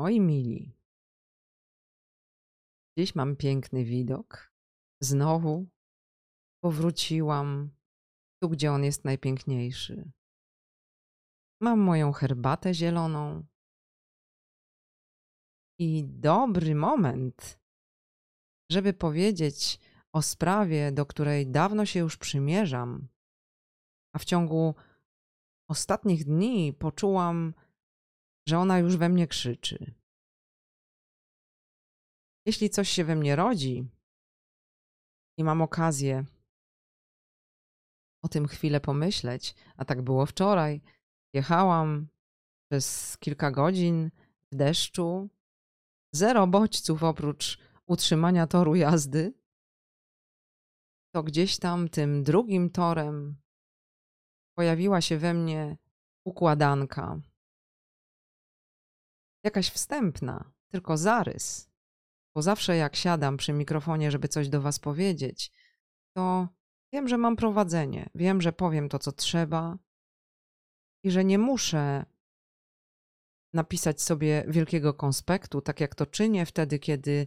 Moi 0.00 0.20
mili, 0.20 0.72
dziś 2.98 3.14
mam 3.14 3.36
piękny 3.36 3.84
widok. 3.84 4.52
Znowu 5.02 5.66
powróciłam 6.64 7.70
tu, 8.42 8.48
gdzie 8.48 8.72
on 8.72 8.84
jest 8.84 9.04
najpiękniejszy. 9.04 10.10
Mam 11.62 11.80
moją 11.80 12.12
herbatę 12.12 12.74
zieloną 12.74 13.46
i 15.78 16.04
dobry 16.04 16.74
moment, 16.74 17.60
żeby 18.72 18.92
powiedzieć 18.92 19.80
o 20.12 20.22
sprawie, 20.22 20.92
do 20.92 21.06
której 21.06 21.50
dawno 21.50 21.86
się 21.86 22.00
już 22.00 22.16
przymierzam, 22.16 23.08
a 24.14 24.18
w 24.18 24.24
ciągu 24.24 24.74
ostatnich 25.68 26.24
dni 26.24 26.72
poczułam, 26.72 27.54
że 28.50 28.58
ona 28.58 28.78
już 28.78 28.96
we 28.96 29.08
mnie 29.08 29.26
krzyczy. 29.26 29.94
Jeśli 32.46 32.70
coś 32.70 32.88
się 32.88 33.04
we 33.04 33.16
mnie 33.16 33.36
rodzi 33.36 33.88
i 35.38 35.44
mam 35.44 35.62
okazję 35.62 36.24
o 38.24 38.28
tym 38.28 38.48
chwilę 38.48 38.80
pomyśleć, 38.80 39.54
a 39.76 39.84
tak 39.84 40.02
było 40.02 40.26
wczoraj, 40.26 40.80
jechałam 41.34 42.08
przez 42.70 43.18
kilka 43.18 43.50
godzin 43.50 44.10
w 44.52 44.56
deszczu, 44.56 45.28
zero 46.14 46.46
bodźców 46.46 47.02
oprócz 47.02 47.58
utrzymania 47.86 48.46
toru 48.46 48.74
jazdy, 48.74 49.34
to 51.14 51.22
gdzieś 51.22 51.58
tam 51.58 51.88
tym 51.88 52.22
drugim 52.22 52.70
torem 52.70 53.36
pojawiła 54.58 55.00
się 55.00 55.18
we 55.18 55.34
mnie 55.34 55.76
układanka. 56.24 57.29
Jakaś 59.44 59.70
wstępna, 59.70 60.52
tylko 60.68 60.96
zarys. 60.96 61.70
Bo 62.34 62.42
zawsze 62.42 62.76
jak 62.76 62.96
siadam 62.96 63.36
przy 63.36 63.52
mikrofonie, 63.52 64.10
żeby 64.10 64.28
coś 64.28 64.48
do 64.48 64.60
Was 64.60 64.78
powiedzieć, 64.78 65.52
to 66.16 66.48
wiem, 66.92 67.08
że 67.08 67.18
mam 67.18 67.36
prowadzenie, 67.36 68.10
wiem, 68.14 68.40
że 68.40 68.52
powiem 68.52 68.88
to, 68.88 68.98
co 68.98 69.12
trzeba 69.12 69.78
i 71.04 71.10
że 71.10 71.24
nie 71.24 71.38
muszę 71.38 72.04
napisać 73.52 74.02
sobie 74.02 74.44
wielkiego 74.48 74.94
konspektu, 74.94 75.60
tak 75.60 75.80
jak 75.80 75.94
to 75.94 76.06
czynię 76.06 76.46
wtedy, 76.46 76.78
kiedy 76.78 77.26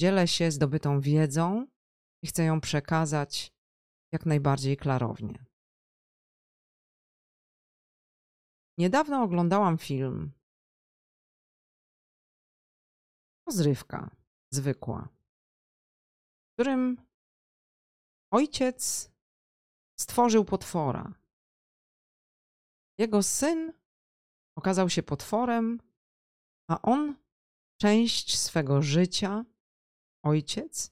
dzielę 0.00 0.28
się 0.28 0.50
zdobytą 0.50 1.00
wiedzą 1.00 1.66
i 2.22 2.26
chcę 2.26 2.44
ją 2.44 2.60
przekazać 2.60 3.52
jak 4.12 4.26
najbardziej 4.26 4.76
klarownie. 4.76 5.44
Niedawno 8.78 9.22
oglądałam 9.22 9.78
film. 9.78 10.32
Rozrywka 13.46 14.16
zwykła, 14.50 15.08
w 16.48 16.52
którym 16.52 17.06
ojciec 18.30 19.10
stworzył 20.00 20.44
potwora. 20.44 21.14
Jego 22.98 23.22
syn 23.22 23.72
okazał 24.56 24.90
się 24.90 25.02
potworem, 25.02 25.80
a 26.70 26.82
on 26.82 27.16
część 27.80 28.38
swego 28.38 28.82
życia, 28.82 29.44
ojciec, 30.24 30.90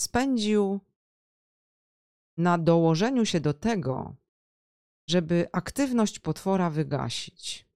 spędził 0.00 0.80
na 2.36 2.58
dołożeniu 2.58 3.26
się 3.26 3.40
do 3.40 3.54
tego, 3.54 4.16
żeby 5.08 5.48
aktywność 5.52 6.18
potwora 6.18 6.70
wygasić. 6.70 7.71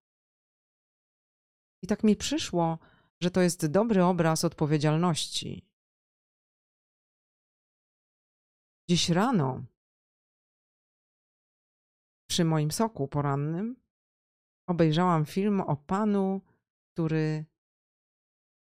I 1.87 1.89
tak 1.89 2.05
mi 2.05 2.17
przyszło, 2.17 2.79
że 3.20 3.31
to 3.31 3.41
jest 3.41 3.67
dobry 3.67 4.05
obraz 4.05 4.45
odpowiedzialności. 4.45 5.67
Dziś 8.91 9.09
rano, 9.09 9.65
przy 12.31 12.44
moim 12.44 12.71
soku 12.71 13.09
porannym, 13.09 13.77
obejrzałam 14.69 15.25
film 15.25 15.60
o 15.60 15.77
panu, 15.77 16.41
który 16.93 17.44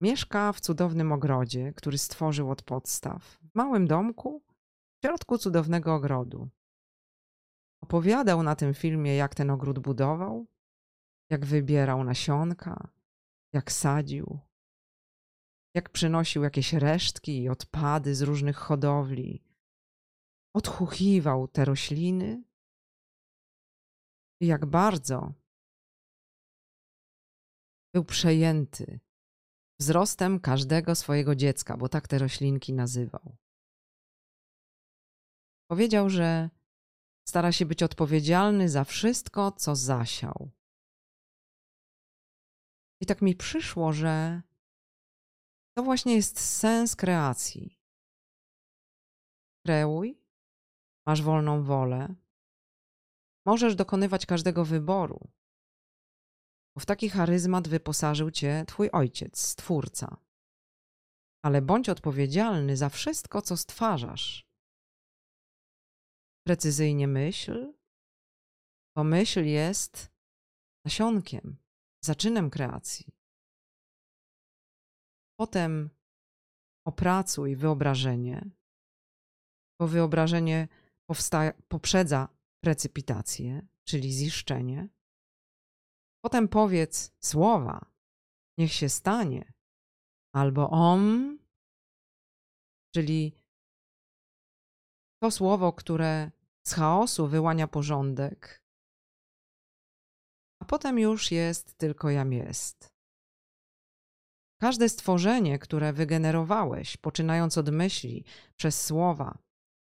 mieszka 0.03 0.53
w 0.53 0.61
cudownym 0.61 1.13
ogrodzie, 1.13 1.73
który 1.73 1.99
stworzył 1.99 2.51
od 2.51 2.63
podstaw, 2.63 3.23
w 3.25 3.55
małym 3.55 3.87
domku, 3.87 4.43
w 4.99 5.07
środku 5.07 5.39
cudownego 5.39 5.95
ogrodu. 5.95 6.49
Opowiadał 7.83 8.43
na 8.43 8.57
tym 8.57 8.75
filmie, 8.75 9.17
jak 9.17 9.35
ten 9.35 9.51
ogród 9.51 9.79
budował, 9.79 10.47
jak 11.31 11.47
wybierał 11.47 12.05
nasionka, 12.05 12.95
jak 13.55 13.73
sadził, 13.73 14.39
jak 15.75 15.91
przynosił 15.91 16.43
jakieś 16.43 16.73
resztki 16.73 17.43
i 17.43 17.49
odpady 17.49 18.15
z 18.15 18.23
różnych 18.23 18.57
hodowli, 18.57 19.45
odchuchiwał 20.55 21.49
te 21.49 21.65
rośliny 21.65 22.45
i 24.41 24.47
jak 24.47 24.67
bardzo 24.67 25.33
był 27.95 28.05
przejęty 28.05 29.01
wzrostem 29.81 30.41
każdego 30.41 30.95
swojego 30.95 31.35
dziecka, 31.35 31.77
bo 31.77 31.89
tak 31.89 32.09
te 32.09 32.19
roślinki 32.19 32.73
nazywał. 32.73 33.37
Powiedział, 35.71 36.11
że 36.11 36.51
stara 37.29 37.53
się 37.53 37.67
być 37.67 37.83
odpowiedzialny 37.83 38.69
za 38.69 38.85
wszystko, 38.85 39.53
co 39.53 39.77
zasiał. 39.77 40.51
I 43.05 43.07
tak 43.07 43.23
mi 43.23 43.35
przyszło, 43.35 43.93
że 43.93 44.43
to 45.77 45.83
właśnie 45.83 46.15
jest 46.15 46.41
sens 46.41 46.97
kreacji. 46.97 47.81
Kreuj, 49.67 50.23
masz 51.07 51.23
wolną 51.23 51.63
wolę, 51.63 52.15
możesz 53.47 53.75
dokonywać 53.77 54.27
każdego 54.27 54.65
wyboru, 54.65 55.29
bo 56.75 56.81
w 56.81 56.87
taki 56.87 57.09
charyzmat 57.09 57.69
wyposażył 57.69 58.31
cię 58.31 58.65
Twój 58.67 58.91
ojciec, 58.91 59.39
Stwórca. 59.39 60.17
Ale 61.43 61.63
bądź 61.63 61.89
odpowiedzialny 61.89 62.77
za 62.77 62.89
wszystko, 62.89 63.43
co 63.43 63.57
stwarzasz. 63.57 64.47
Precyzyjnie 66.47 67.09
myśl, 67.09 67.75
bo 68.97 69.05
myśl 69.05 69.45
jest 69.45 70.11
nasionkiem, 70.85 71.64
zaczynem 72.05 72.51
kreacji. 72.51 73.07
Potem 75.41 75.91
opracuj 76.87 77.57
wyobrażenie, 77.57 78.51
bo 79.81 79.89
wyobrażenie 79.89 80.69
poprzedza 81.69 82.29
precypitację, 82.65 83.67
czyli 83.85 84.13
ziszczenie. 84.13 84.89
Potem 86.25 86.49
powiedz 86.49 87.13
słowa, 87.21 87.93
niech 88.59 88.73
się 88.73 88.89
stanie, 88.89 89.53
albo 90.35 90.71
om, 90.71 91.39
czyli 92.95 93.35
to 95.23 95.31
słowo, 95.31 95.73
które 95.73 96.31
z 96.67 96.73
chaosu 96.73 97.27
wyłania 97.27 97.69
porządek, 97.69 98.64
a 100.65 100.67
potem 100.67 100.99
już 100.99 101.31
jest 101.31 101.75
tylko 101.75 102.11
jam 102.11 102.33
jest. 102.33 102.93
Każde 104.61 104.89
stworzenie, 104.89 105.59
które 105.59 105.93
wygenerowałeś, 105.93 106.97
poczynając 106.97 107.59
od 107.59 107.71
myśli, 107.71 108.25
przez 108.57 108.87
słowa, 108.87 109.39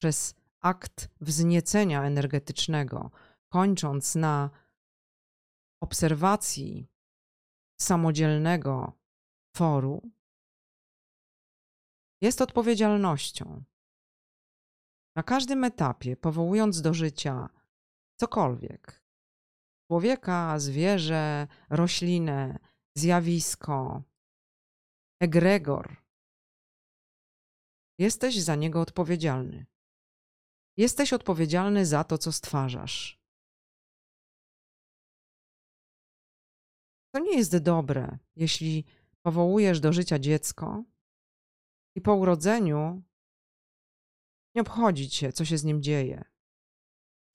przez 0.02 0.36
akt 0.60 1.10
wzniecenia 1.22 2.04
energetycznego, 2.04 3.12
kończąc 3.50 4.16
na 4.16 4.50
obserwacji 5.82 6.88
samodzielnego 7.82 8.94
foru, 9.56 10.12
jest 12.22 12.42
odpowiedzialnością. 12.42 13.64
Na 15.16 15.24
każdym 15.24 15.64
etapie, 15.64 16.18
powołując 16.18 16.82
do 16.82 16.94
życia 16.94 17.50
cokolwiek 18.16 19.07
człowieka, 19.88 20.60
zwierzę, 20.60 21.48
roślinę, 21.70 22.60
zjawisko, 22.96 24.04
egregor 25.22 26.08
jesteś 28.00 28.42
za 28.42 28.56
niego 28.56 28.82
odpowiedzialny. 28.82 29.66
Jesteś 30.78 31.14
odpowiedzialny 31.14 31.86
za 31.86 32.04
to, 32.04 32.18
co 32.18 32.32
stwarzasz. 32.32 33.22
To 37.14 37.20
nie 37.20 37.38
jest 37.38 37.58
dobre, 37.58 38.18
jeśli 38.36 38.86
powołujesz 39.22 39.80
do 39.80 39.94
życia 39.94 40.20
dziecko 40.20 40.84
i 41.96 42.02
po 42.02 42.16
urodzeniu 42.16 43.04
nie 44.56 44.62
obchodzi 44.62 45.10
cię, 45.10 45.34
co 45.34 45.46
się 45.46 45.58
z 45.58 45.64
nim 45.64 45.82
dzieje. 45.84 46.24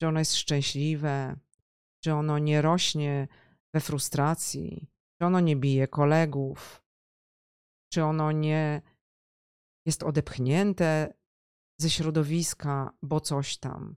Czy 0.01 0.07
ono 0.07 0.19
jest 0.19 0.35
szczęśliwe, 0.35 1.39
czy 2.03 2.13
ono 2.13 2.39
nie 2.39 2.61
rośnie 2.61 3.27
we 3.73 3.79
frustracji, 3.79 4.91
czy 5.17 5.25
ono 5.25 5.39
nie 5.39 5.55
bije 5.55 5.87
kolegów, 5.87 6.83
czy 7.93 8.03
ono 8.03 8.31
nie 8.31 8.81
jest 9.85 10.03
odepchnięte 10.03 11.13
ze 11.81 11.89
środowiska, 11.89 12.97
bo 13.01 13.19
coś 13.19 13.57
tam. 13.57 13.95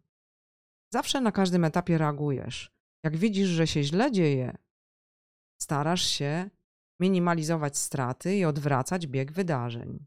Zawsze 0.92 1.20
na 1.20 1.32
każdym 1.32 1.64
etapie 1.64 1.98
reagujesz. 1.98 2.72
Jak 3.04 3.16
widzisz, 3.16 3.48
że 3.48 3.66
się 3.66 3.82
źle 3.82 4.12
dzieje, 4.12 4.56
starasz 5.62 6.02
się 6.06 6.50
minimalizować 7.00 7.78
straty 7.78 8.36
i 8.36 8.44
odwracać 8.44 9.06
bieg 9.06 9.32
wydarzeń. 9.32 10.06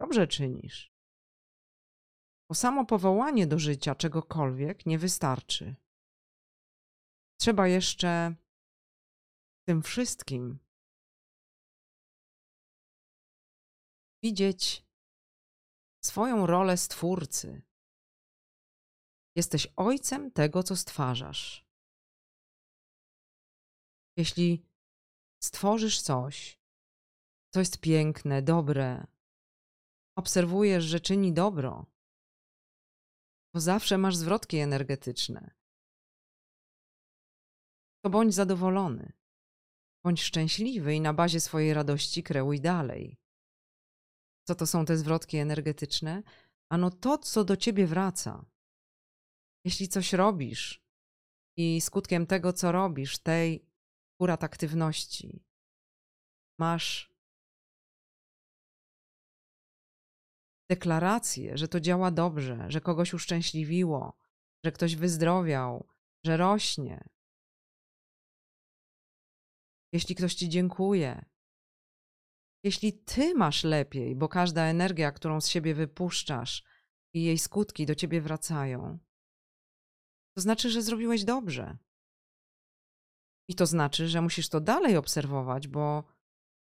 Dobrze 0.00 0.26
czynisz. 0.26 0.97
Bo 2.48 2.54
samo 2.54 2.86
powołanie 2.86 3.46
do 3.46 3.58
życia 3.58 3.94
czegokolwiek 3.94 4.86
nie 4.86 4.98
wystarczy. 4.98 5.76
Trzeba 7.40 7.68
jeszcze 7.68 8.34
tym 9.68 9.82
wszystkim 9.82 10.58
widzieć 14.22 14.86
swoją 16.04 16.46
rolę 16.46 16.76
stwórcy. 16.76 17.62
Jesteś 19.36 19.72
ojcem 19.76 20.30
tego, 20.30 20.62
co 20.62 20.76
stwarzasz. 20.76 21.68
Jeśli 24.16 24.66
stworzysz 25.42 26.02
coś, 26.02 26.60
co 27.54 27.60
jest 27.60 27.80
piękne, 27.80 28.42
dobre, 28.42 29.06
obserwujesz, 30.16 30.84
że 30.84 31.00
czyni 31.00 31.32
dobro, 31.32 31.86
to 33.58 33.62
zawsze 33.62 33.98
masz 33.98 34.16
zwrotki 34.16 34.56
energetyczne. 34.58 35.50
To 38.04 38.10
bądź 38.10 38.34
zadowolony, 38.34 39.12
bądź 40.04 40.22
szczęśliwy 40.22 40.94
i 40.94 41.00
na 41.00 41.14
bazie 41.14 41.40
swojej 41.40 41.74
radości 41.74 42.22
kreuj 42.22 42.60
dalej. 42.60 43.16
Co 44.46 44.54
to 44.54 44.66
są 44.66 44.84
te 44.84 44.96
zwrotki 44.96 45.36
energetyczne? 45.36 46.22
Ano 46.68 46.90
to, 46.90 47.18
co 47.18 47.44
do 47.44 47.56
ciebie 47.56 47.86
wraca. 47.86 48.44
Jeśli 49.64 49.88
coś 49.88 50.12
robisz 50.12 50.82
i 51.56 51.80
skutkiem 51.80 52.26
tego, 52.26 52.52
co 52.52 52.72
robisz, 52.72 53.18
tej 53.18 53.66
akurat 54.16 54.44
aktywności, 54.44 55.44
masz 56.60 57.12
deklarację, 60.70 61.58
że 61.58 61.68
to 61.68 61.80
działa 61.80 62.10
dobrze, 62.10 62.66
że 62.68 62.80
kogoś 62.80 63.14
uszczęśliwiło, 63.14 64.16
że 64.64 64.72
ktoś 64.72 64.96
wyzdrowiał, 64.96 65.88
że 66.24 66.36
rośnie. 66.36 67.08
Jeśli 69.92 70.14
ktoś 70.14 70.34
ci 70.34 70.48
dziękuje, 70.48 71.24
jeśli 72.64 72.92
ty 72.92 73.34
masz 73.34 73.64
lepiej, 73.64 74.16
bo 74.16 74.28
każda 74.28 74.62
energia, 74.62 75.12
którą 75.12 75.40
z 75.40 75.48
siebie 75.48 75.74
wypuszczasz 75.74 76.64
i 77.14 77.24
jej 77.24 77.38
skutki 77.38 77.86
do 77.86 77.94
ciebie 77.94 78.20
wracają, 78.20 78.98
to 80.34 80.40
znaczy, 80.42 80.70
że 80.70 80.82
zrobiłeś 80.82 81.24
dobrze. 81.24 81.78
I 83.48 83.54
to 83.54 83.66
znaczy, 83.66 84.08
że 84.08 84.20
musisz 84.20 84.48
to 84.48 84.60
dalej 84.60 84.96
obserwować, 84.96 85.68
bo 85.68 86.04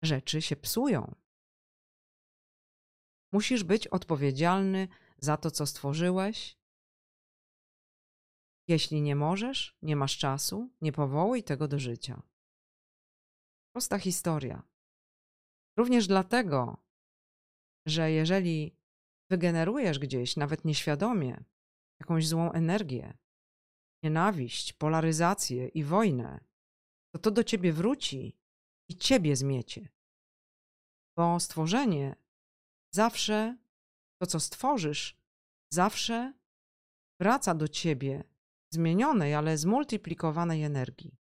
rzeczy 0.03 0.43
się 0.43 0.57
psują. 0.57 1.15
Musisz 3.33 3.65
być 3.65 3.89
odpowiedzialny 3.89 4.89
za 5.19 5.37
to, 5.37 5.51
co 5.51 5.67
stworzyłeś. 5.67 6.59
Jeśli 8.69 9.03
nie 9.03 9.17
możesz, 9.17 9.77
nie 9.83 9.97
masz 9.97 10.19
czasu, 10.19 10.71
nie 10.81 10.93
powołuj 10.93 11.43
tego 11.43 11.69
do 11.69 11.79
życia. 11.79 12.23
Prosta 13.73 13.99
historia. 13.99 14.63
Również 15.77 16.07
dlatego, 16.07 16.77
że 17.87 18.11
jeżeli 18.11 18.77
wygenerujesz 19.31 19.99
gdzieś, 19.99 20.37
nawet 20.37 20.65
nieświadomie, 20.65 21.45
jakąś 22.01 22.29
złą 22.29 22.53
energię, 22.53 23.19
nienawiść, 24.03 24.73
polaryzację 24.73 25.69
i 25.69 25.85
wojnę, 25.85 26.41
to 27.15 27.19
to 27.19 27.31
do 27.31 27.45
ciebie 27.45 27.73
wróci 27.73 28.37
i 28.89 28.97
ciebie 28.97 29.37
zmiecie. 29.37 29.89
Bo 31.17 31.41
stworzenie 31.41 32.17
zawsze, 32.95 33.57
to 34.21 34.27
co 34.27 34.41
stworzysz, 34.41 35.17
zawsze 35.73 36.33
wraca 37.21 37.55
do 37.55 37.69
ciebie 37.69 38.25
zmienionej, 38.73 39.35
ale 39.35 39.59
zmultiplikowanej 39.59 40.65
energii. 40.65 41.17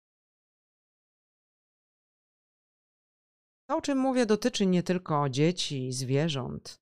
To, 3.68 3.76
o 3.76 3.80
czym 3.80 3.98
mówię, 3.98 4.26
dotyczy 4.26 4.66
nie 4.66 4.82
tylko 4.82 5.28
dzieci 5.28 5.86
i 5.86 5.92
zwierząt. 5.92 6.80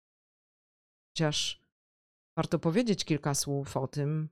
Chociaż 1.09 1.63
warto 2.37 2.59
powiedzieć 2.59 3.05
kilka 3.05 3.35
słów 3.35 3.77
o 3.77 3.89
tym, 3.89 4.29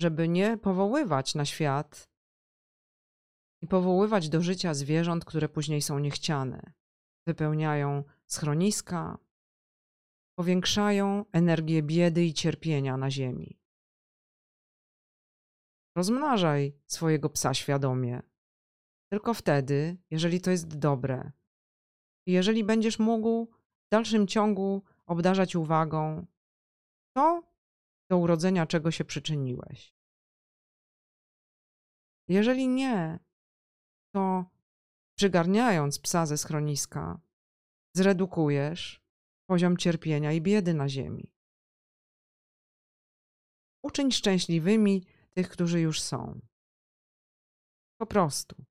żeby 0.00 0.28
nie 0.28 0.58
powoływać 0.58 1.34
na 1.34 1.44
świat 1.44 2.08
i 3.62 3.66
powoływać 3.66 4.28
do 4.28 4.42
życia 4.42 4.74
zwierząt, 4.74 5.24
które 5.24 5.48
później 5.48 5.82
są 5.82 5.98
niechciane. 5.98 6.72
Wypełniają 7.26 8.04
schroniska, 8.26 9.18
powiększają 10.38 11.24
energię 11.32 11.82
biedy 11.82 12.24
i 12.24 12.34
cierpienia 12.34 12.96
na 12.96 13.10
ziemi. 13.10 13.58
Rozmnażaj 15.96 16.72
swojego 16.86 17.30
psa 17.30 17.54
świadomie. 17.54 18.22
Tylko 19.12 19.34
wtedy, 19.34 19.96
jeżeli 20.10 20.40
to 20.40 20.50
jest 20.50 20.78
dobre, 20.78 21.32
jeżeli 22.26 22.64
będziesz 22.64 22.98
mógł 22.98 23.46
w 23.86 23.88
dalszym 23.90 24.26
ciągu 24.26 24.82
obdarzać 25.06 25.56
uwagą 25.56 26.26
to, 27.16 27.42
do 28.10 28.18
urodzenia 28.18 28.66
czego 28.66 28.90
się 28.90 29.04
przyczyniłeś. 29.04 29.94
Jeżeli 32.28 32.68
nie, 32.68 33.18
to 34.14 34.44
przygarniając 35.16 35.98
psa 35.98 36.26
ze 36.26 36.38
schroniska, 36.38 37.20
zredukujesz 37.96 39.05
poziom 39.46 39.76
cierpienia 39.76 40.32
i 40.32 40.40
biedy 40.40 40.74
na 40.74 40.88
ziemi. 40.88 41.32
Uczyń 43.82 44.12
szczęśliwymi 44.12 45.04
tych, 45.32 45.48
którzy 45.48 45.80
już 45.80 46.00
są. 46.00 46.40
Po 48.00 48.06
prostu. 48.06 48.64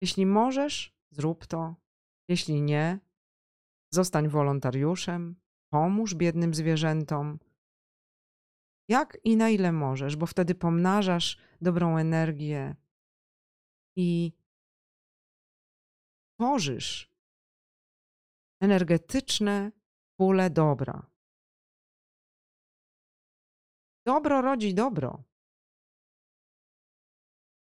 Jeśli 0.00 0.26
możesz, 0.26 0.96
zrób 1.10 1.46
to. 1.46 1.76
Jeśli 2.28 2.62
nie, 2.62 2.98
zostań 3.92 4.28
wolontariuszem, 4.28 5.36
pomóż 5.72 6.14
biednym 6.14 6.54
zwierzętom. 6.54 7.38
Jak 8.88 9.18
i 9.24 9.36
na 9.36 9.48
ile 9.48 9.72
możesz, 9.72 10.16
bo 10.16 10.26
wtedy 10.26 10.54
pomnażasz 10.54 11.38
dobrą 11.60 11.98
energię 11.98 12.76
i 13.96 14.32
tworzysz 16.34 17.13
energetyczne 18.64 19.72
pole 20.18 20.50
dobra. 20.50 20.96
Dobro 24.06 24.42
rodzi 24.42 24.74
dobro. 24.74 25.24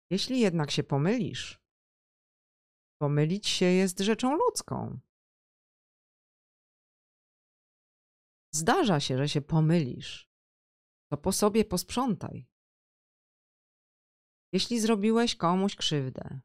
Jeśli 0.09 0.39
jednak 0.39 0.71
się 0.71 0.83
pomylisz, 0.83 1.67
Pomylić 3.01 3.47
się 3.47 3.65
jest 3.65 3.99
rzeczą 3.99 4.35
ludzką. 4.35 4.99
Zdarza 8.53 8.99
się, 8.99 9.17
że 9.17 9.29
się 9.29 9.41
pomylisz. 9.41 10.29
To 11.11 11.17
po 11.17 11.31
sobie 11.31 11.65
posprzątaj. 11.65 12.47
Jeśli 14.53 14.79
zrobiłeś 14.79 15.35
komuś 15.35 15.75
krzywdę, 15.75 16.39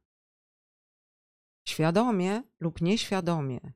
świadomie 1.69 2.43
lub 2.61 2.81
nieświadomie, 2.81 3.73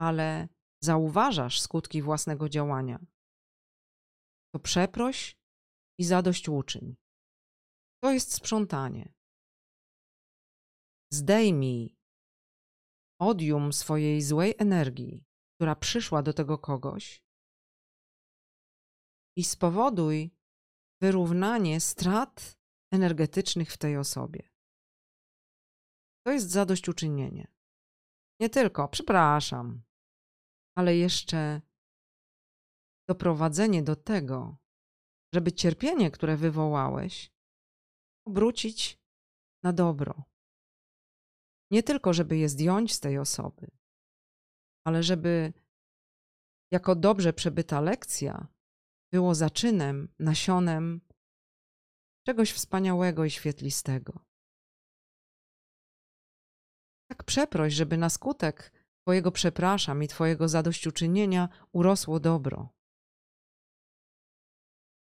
ale 0.00 0.48
zauważasz 0.82 1.60
skutki 1.60 2.02
własnego 2.02 2.48
działania, 2.48 3.06
to 4.54 4.58
przeproś 4.60 5.36
i 5.98 6.04
zadośćuczyń. 6.04 6.96
To 8.02 8.12
jest 8.12 8.34
sprzątanie. 8.34 9.14
Zdejmij 11.12 11.96
odium 13.20 13.72
swojej 13.72 14.22
złej 14.22 14.54
energii, 14.58 15.24
która 15.56 15.76
przyszła 15.76 16.22
do 16.22 16.32
tego 16.32 16.58
kogoś, 16.58 17.22
i 19.38 19.44
spowoduj 19.44 20.30
wyrównanie 21.02 21.80
strat 21.80 22.58
energetycznych 22.92 23.72
w 23.72 23.78
tej 23.78 23.96
osobie. 23.96 24.48
To 26.26 26.32
jest 26.32 26.50
zadośćuczynienie. 26.50 27.46
Nie 28.40 28.50
tylko, 28.50 28.88
przepraszam, 28.88 29.82
ale 30.78 30.96
jeszcze 30.96 31.60
doprowadzenie 33.08 33.82
do 33.82 33.96
tego, 33.96 34.56
żeby 35.34 35.52
cierpienie, 35.52 36.10
które 36.10 36.36
wywołałeś, 36.36 37.32
obrócić 38.26 38.98
na 39.62 39.72
dobro. 39.72 40.22
Nie 41.70 41.82
tylko, 41.82 42.12
żeby 42.12 42.36
je 42.36 42.48
zdjąć 42.48 42.94
z 42.94 43.00
tej 43.00 43.18
osoby, 43.18 43.66
ale 44.86 45.02
żeby 45.02 45.52
jako 46.72 46.94
dobrze 46.94 47.32
przebyta 47.32 47.80
lekcja 47.80 48.46
było 49.12 49.34
zaczynem, 49.34 50.14
nasionem 50.18 51.00
czegoś 52.26 52.52
wspaniałego 52.52 53.24
i 53.24 53.30
świetlistego. 53.30 54.24
Tak 57.10 57.24
przeproś, 57.24 57.72
żeby 57.72 57.96
na 57.96 58.10
skutek 58.10 58.77
Twojego 59.08 59.32
przepraszam 59.32 60.02
i 60.02 60.08
Twojego 60.08 60.48
zadośćuczynienia 60.48 61.48
urosło 61.72 62.20
dobro. 62.20 62.68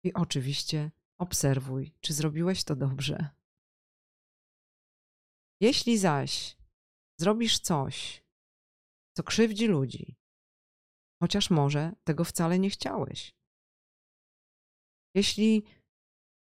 I 0.05 0.15
oczywiście 0.15 0.91
obserwuj, 1.21 1.95
czy 2.01 2.13
zrobiłeś 2.13 2.65
to 2.65 2.77
dobrze. 2.77 3.29
Jeśli 5.61 5.99
zaś 5.99 6.57
zrobisz 7.21 7.59
coś, 7.59 8.25
co 9.17 9.23
krzywdzi 9.23 9.67
ludzi, 9.67 10.17
chociaż 11.23 11.51
może 11.51 11.93
tego 12.05 12.25
wcale 12.25 12.59
nie 12.59 12.71
chciałeś, 12.71 13.35
jeśli 15.15 15.65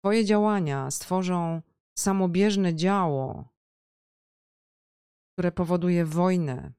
Twoje 0.00 0.24
działania 0.24 0.90
stworzą 0.90 1.62
samobieżne 1.98 2.74
działo, 2.74 3.48
które 5.32 5.52
powoduje 5.52 6.04
wojnę, 6.06 6.72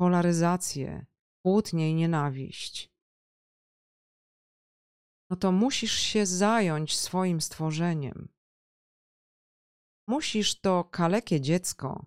polaryzację, 0.00 1.06
kłótnię 1.42 1.90
i 1.90 1.94
nienawiść, 1.94 2.90
no 5.30 5.36
to 5.36 5.52
musisz 5.52 5.92
się 5.92 6.26
zająć 6.26 6.98
swoim 6.98 7.40
stworzeniem. 7.40 8.28
Musisz 10.08 10.60
to 10.60 10.84
kalekie 10.84 11.40
dziecko 11.40 12.06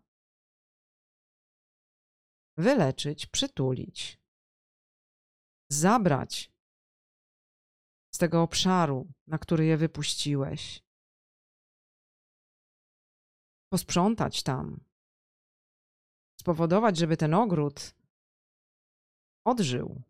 wyleczyć, 2.57 3.25
przytulić, 3.25 4.21
zabrać 5.71 6.51
z 8.13 8.17
tego 8.17 8.41
obszaru, 8.41 9.13
na 9.27 9.38
który 9.38 9.65
je 9.65 9.77
wypuściłeś, 9.77 10.83
posprzątać 13.71 14.43
tam, 14.43 14.83
spowodować, 16.41 16.98
żeby 16.98 17.17
ten 17.17 17.33
ogród 17.33 17.93
odżył. 19.45 20.01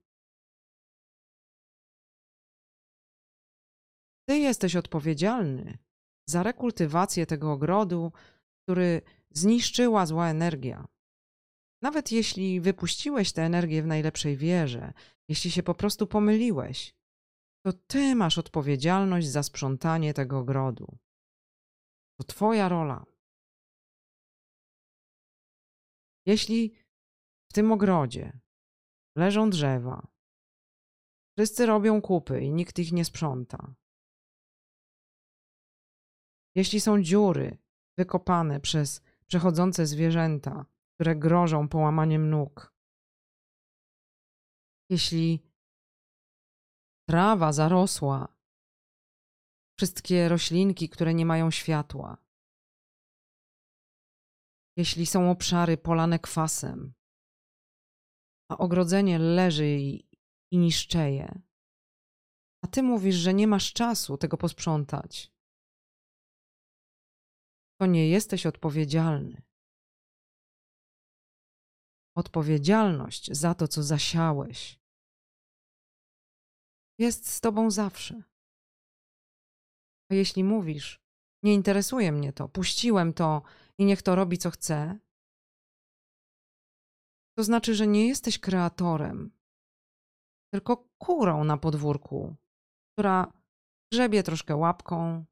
Ty 4.29 4.37
jesteś 4.37 4.75
odpowiedzialny 4.75 5.77
za 6.25 6.43
rekultywację 6.43 7.25
tego 7.25 7.51
ogrodu, 7.51 8.11
który 8.63 9.01
zniszczyła 9.29 10.05
zła 10.05 10.29
energia. 10.29 10.87
Nawet 11.81 12.11
jeśli 12.11 12.61
wypuściłeś 12.61 13.31
tę 13.31 13.41
energię 13.41 13.83
w 13.83 13.87
najlepszej 13.87 14.37
wierze, 14.37 14.93
jeśli 15.29 15.51
się 15.51 15.63
po 15.63 15.73
prostu 15.73 16.07
pomyliłeś, 16.07 16.95
to 17.65 17.73
ty 17.73 18.15
masz 18.15 18.37
odpowiedzialność 18.37 19.27
za 19.27 19.43
sprzątanie 19.43 20.13
tego 20.13 20.39
ogrodu. 20.39 20.97
To 22.17 22.23
twoja 22.23 22.69
rola. 22.69 23.10
Jeśli 26.31 26.75
w 27.49 27.53
tym 27.53 27.71
ogrodzie 27.71 28.39
leżą 29.15 29.49
drzewa, 29.49 30.07
wszyscy 31.37 31.65
robią 31.65 32.01
kupy 32.01 32.41
i 32.41 32.51
nikt 32.51 32.79
ich 32.79 32.91
nie 32.91 33.05
sprząta, 33.05 33.75
jeśli 36.55 36.81
są 36.81 37.01
dziury 37.01 37.57
wykopane 37.97 38.59
przez 38.59 39.01
przechodzące 39.27 39.85
zwierzęta, 39.85 40.65
które 40.93 41.15
grożą 41.15 41.67
połamaniem 41.67 42.29
nóg, 42.29 42.73
jeśli 44.89 45.51
trawa 47.09 47.53
zarosła, 47.53 48.37
wszystkie 49.77 50.29
roślinki, 50.29 50.89
które 50.89 51.13
nie 51.13 51.25
mają 51.25 51.51
światła, 51.51 52.17
jeśli 54.77 55.05
są 55.05 55.31
obszary 55.31 55.77
polane 55.77 56.19
kwasem, 56.19 56.93
a 58.51 58.57
ogrodzenie 58.57 59.19
leży 59.19 59.67
i, 59.67 60.09
i 60.51 60.57
niszczeje, 60.57 61.41
a 62.63 62.67
ty 62.67 62.83
mówisz, 62.83 63.15
że 63.15 63.33
nie 63.33 63.47
masz 63.47 63.73
czasu 63.73 64.17
tego 64.17 64.37
posprzątać, 64.37 65.31
to 67.79 67.85
nie 67.85 68.09
jesteś 68.09 68.45
odpowiedzialny. 68.45 69.41
Odpowiedzialność 72.15 73.31
za 73.31 73.55
to, 73.55 73.67
co 73.67 73.83
zasiałeś, 73.83 74.79
jest 76.99 77.27
z 77.27 77.41
tobą 77.41 77.71
zawsze. 77.71 78.23
A 80.11 80.15
jeśli 80.15 80.43
mówisz, 80.43 81.01
nie 81.43 81.53
interesuje 81.53 82.11
mnie 82.11 82.33
to, 82.33 82.49
puściłem 82.49 83.13
to 83.13 83.41
i 83.81 83.85
niech 83.85 84.01
to 84.01 84.15
robi, 84.15 84.37
co 84.37 84.51
chce, 84.51 84.99
to 87.37 87.43
znaczy, 87.43 87.75
że 87.75 87.87
nie 87.87 88.07
jesteś 88.07 88.39
kreatorem, 88.39 89.31
tylko 90.53 90.89
kurą 90.97 91.43
na 91.43 91.57
podwórku, 91.57 92.35
która 92.93 93.33
grzebie 93.93 94.23
troszkę 94.23 94.55
łapką, 94.55 95.25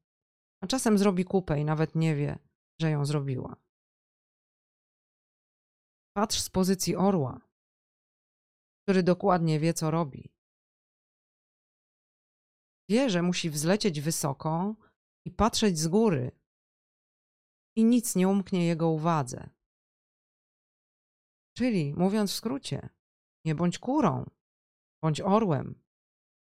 a 0.64 0.68
czasem 0.68 0.98
zrobi 0.98 1.26
kupę 1.26 1.60
i 1.60 1.66
nawet 1.66 1.96
nie 1.96 2.16
wie, 2.16 2.40
że 2.82 2.92
ją 2.92 3.06
zrobiła. 3.06 3.56
Patrz 6.18 6.40
z 6.40 6.50
pozycji 6.50 6.96
orła, 6.96 7.42
który 8.84 9.04
dokładnie 9.04 9.60
wie, 9.60 9.74
co 9.74 9.92
robi. 9.92 10.34
Wie, 12.90 13.10
że 13.10 13.22
musi 13.22 13.50
wzlecieć 13.50 14.02
wysoko 14.02 14.76
i 15.26 15.32
patrzeć 15.32 15.80
z 15.80 15.88
góry, 15.88 16.39
i 17.80 17.86
nic 17.86 18.16
nie 18.16 18.28
umknie 18.28 18.66
jego 18.66 18.90
uwadze. 18.90 19.50
Czyli, 21.58 21.94
mówiąc 21.94 22.32
w 22.32 22.36
skrócie, 22.36 22.90
nie 23.46 23.56
bądź 23.56 23.80
kurą, 23.80 24.26
bądź 25.04 25.22
orłem, 25.22 25.82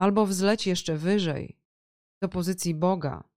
albo 0.00 0.26
wzleć 0.26 0.66
jeszcze 0.66 0.96
wyżej, 0.96 1.60
do 2.22 2.28
pozycji 2.28 2.74
Boga. 2.74 3.28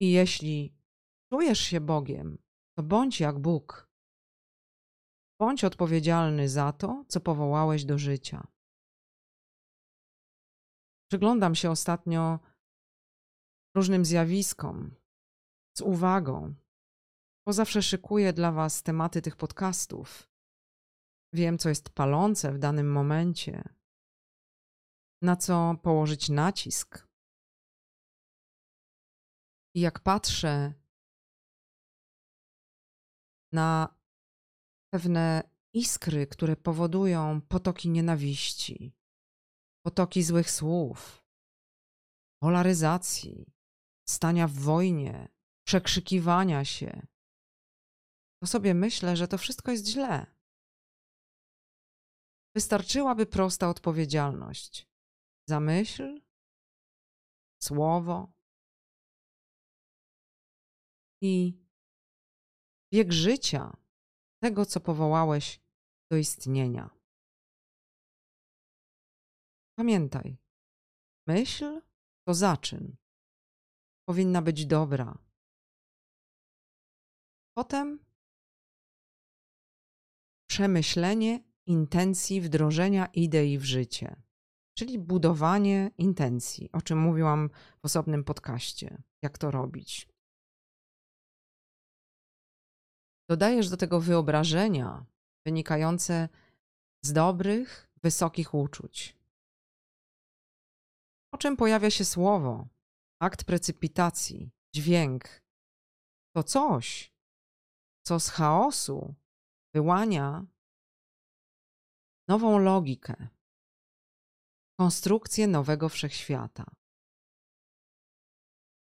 I 0.00 0.10
jeśli 0.12 0.74
czujesz 1.32 1.60
się 1.60 1.80
Bogiem, 1.80 2.38
to 2.76 2.82
bądź 2.82 3.20
jak 3.20 3.38
Bóg. 3.38 3.90
Bądź 5.40 5.64
odpowiedzialny 5.64 6.48
za 6.48 6.72
to, 6.72 7.04
co 7.08 7.20
powołałeś 7.20 7.84
do 7.84 7.98
życia. 7.98 8.46
Przyglądam 11.10 11.54
się 11.54 11.70
ostatnio 11.70 12.38
różnym 13.76 14.04
zjawiskom 14.04 15.01
z 15.78 15.80
uwagą, 15.80 16.54
bo 17.46 17.52
zawsze 17.52 17.82
szykuję 17.82 18.32
dla 18.32 18.52
Was 18.52 18.82
tematy 18.82 19.22
tych 19.22 19.36
podcastów. 19.36 20.32
Wiem, 21.34 21.58
co 21.58 21.68
jest 21.68 21.90
palące 21.90 22.52
w 22.52 22.58
danym 22.58 22.92
momencie, 22.92 23.62
na 25.22 25.36
co 25.36 25.74
położyć 25.82 26.28
nacisk. 26.28 27.08
I 29.74 29.80
jak 29.80 30.00
patrzę 30.00 30.74
na 33.52 33.98
pewne 34.92 35.50
iskry, 35.74 36.26
które 36.26 36.56
powodują 36.56 37.40
potoki 37.40 37.90
nienawiści, 37.90 38.92
potoki 39.86 40.22
złych 40.22 40.50
słów, 40.50 41.26
polaryzacji, 42.42 43.46
stania 44.08 44.48
w 44.48 44.52
wojnie, 44.52 45.28
przekrzykiwania 45.66 46.64
się, 46.64 47.06
to 48.42 48.46
sobie 48.46 48.74
myślę, 48.74 49.16
że 49.16 49.28
to 49.28 49.38
wszystko 49.38 49.70
jest 49.70 49.86
źle. 49.86 50.26
Wystarczyłaby 52.54 53.26
prosta 53.26 53.68
odpowiedzialność 53.68 54.88
za 55.48 55.60
myśl, 55.60 56.20
słowo 57.62 58.32
i 61.22 61.62
wiek 62.92 63.12
życia 63.12 63.76
tego, 64.42 64.66
co 64.66 64.80
powołałeś 64.80 65.60
do 66.10 66.16
istnienia. 66.16 66.90
Pamiętaj, 69.78 70.36
myśl 71.26 71.82
to 72.26 72.34
zaczyn. 72.34 72.96
Powinna 74.08 74.42
być 74.42 74.66
dobra. 74.66 75.18
Potem 77.54 77.98
przemyślenie 80.50 81.44
intencji 81.66 82.40
wdrożenia 82.40 83.06
idei 83.06 83.58
w 83.58 83.64
życie, 83.64 84.22
czyli 84.78 84.98
budowanie 84.98 85.90
intencji, 85.98 86.72
o 86.72 86.82
czym 86.82 86.98
mówiłam 86.98 87.50
w 87.82 87.84
osobnym 87.84 88.24
podcaście, 88.24 89.02
jak 89.22 89.38
to 89.38 89.50
robić. 89.50 90.12
dodajesz 93.32 93.68
do 93.68 93.76
tego 93.76 94.00
wyobrażenia 94.00 95.06
wynikające 95.46 96.28
z 97.04 97.12
dobrych, 97.12 97.90
wysokich 98.02 98.54
uczuć. 98.54 99.16
Po 101.32 101.38
czym 101.38 101.56
pojawia 101.56 101.90
się 101.90 102.04
słowo, 102.04 102.68
akt 103.20 103.44
precypitacji, 103.44 104.50
dźwięk. 104.74 105.42
To 106.36 106.42
coś, 106.42 107.11
co 108.06 108.20
z 108.20 108.28
chaosu 108.28 109.14
wyłania 109.74 110.46
nową 112.28 112.58
logikę, 112.58 113.28
konstrukcję 114.80 115.46
nowego 115.46 115.88
wszechświata. 115.88 116.64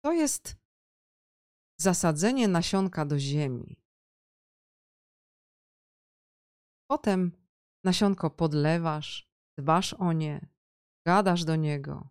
To 0.04 0.12
jest 0.12 0.56
zasadzenie 1.80 2.48
nasionka 2.48 3.04
do 3.04 3.18
ziemi. 3.18 3.76
Potem 6.90 7.32
nasionko 7.84 8.30
podlewasz, 8.30 9.30
dbasz 9.58 9.94
o 9.94 10.12
nie, 10.12 10.48
gadasz 11.06 11.44
do 11.44 11.56
niego, 11.56 12.08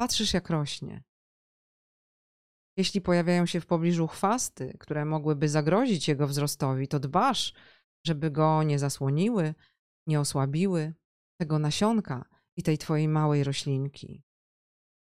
patrzysz 0.00 0.34
jak 0.34 0.50
rośnie. 0.50 1.07
Jeśli 2.78 3.00
pojawiają 3.00 3.46
się 3.46 3.60
w 3.60 3.66
pobliżu 3.66 4.06
chwasty, 4.06 4.76
które 4.80 5.04
mogłyby 5.04 5.48
zagrozić 5.48 6.08
jego 6.08 6.26
wzrostowi, 6.26 6.88
to 6.88 7.00
dbasz, 7.00 7.54
żeby 8.06 8.30
go 8.30 8.62
nie 8.62 8.78
zasłoniły, 8.78 9.54
nie 10.06 10.20
osłabiły 10.20 10.94
tego 11.40 11.58
nasionka 11.58 12.28
i 12.56 12.62
tej 12.62 12.78
twojej 12.78 13.08
małej 13.08 13.44
roślinki. 13.44 14.22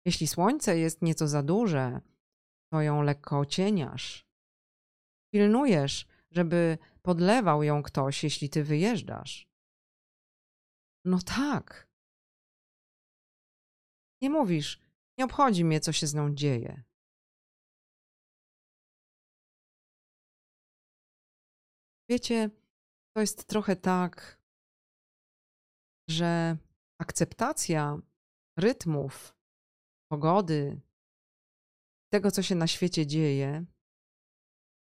Jeśli 0.06 0.26
słońce 0.26 0.78
jest 0.78 1.02
nieco 1.02 1.28
za 1.28 1.42
duże, 1.42 2.00
to 2.72 2.82
ją 2.82 3.02
lekko 3.02 3.38
ocieniasz. 3.38 4.28
Pilnujesz, 5.32 6.06
żeby 6.30 6.78
podlewał 7.02 7.62
ją 7.62 7.82
ktoś, 7.82 8.24
jeśli 8.24 8.50
ty 8.50 8.64
wyjeżdżasz. 8.64 9.48
No 11.04 11.18
tak. 11.18 11.88
Nie 14.22 14.30
mówisz, 14.30 14.80
nie 15.18 15.24
obchodzi 15.24 15.64
mnie, 15.64 15.80
co 15.80 15.92
się 15.92 16.06
z 16.06 16.14
nią 16.14 16.34
dzieje. 16.34 16.87
Wiecie, 22.10 22.50
to 23.16 23.20
jest 23.20 23.46
trochę 23.46 23.76
tak, 23.76 24.40
że 26.10 26.56
akceptacja 27.00 27.98
rytmów, 28.58 29.36
pogody, 30.10 30.80
tego, 32.12 32.30
co 32.30 32.42
się 32.42 32.54
na 32.54 32.66
świecie 32.66 33.06
dzieje, 33.06 33.64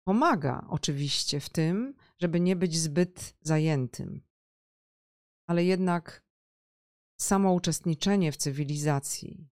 pomaga 0.07 0.67
oczywiście 0.69 1.39
w 1.39 1.49
tym, 1.49 1.95
żeby 2.21 2.39
nie 2.39 2.55
być 2.55 2.79
zbyt 2.79 3.35
zajętym. 3.41 4.21
Ale 5.49 5.63
jednak 5.63 6.23
samo 7.21 7.53
uczestniczenie 7.53 8.31
w 8.31 8.37
cywilizacji 8.37 9.49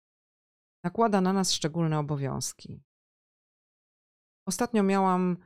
nakłada 0.84 1.22
na 1.22 1.34
nas 1.34 1.54
szczególne 1.54 2.00
obowiązki. 2.00 2.84
Ostatnio 4.48 4.84
miałam 4.84 5.38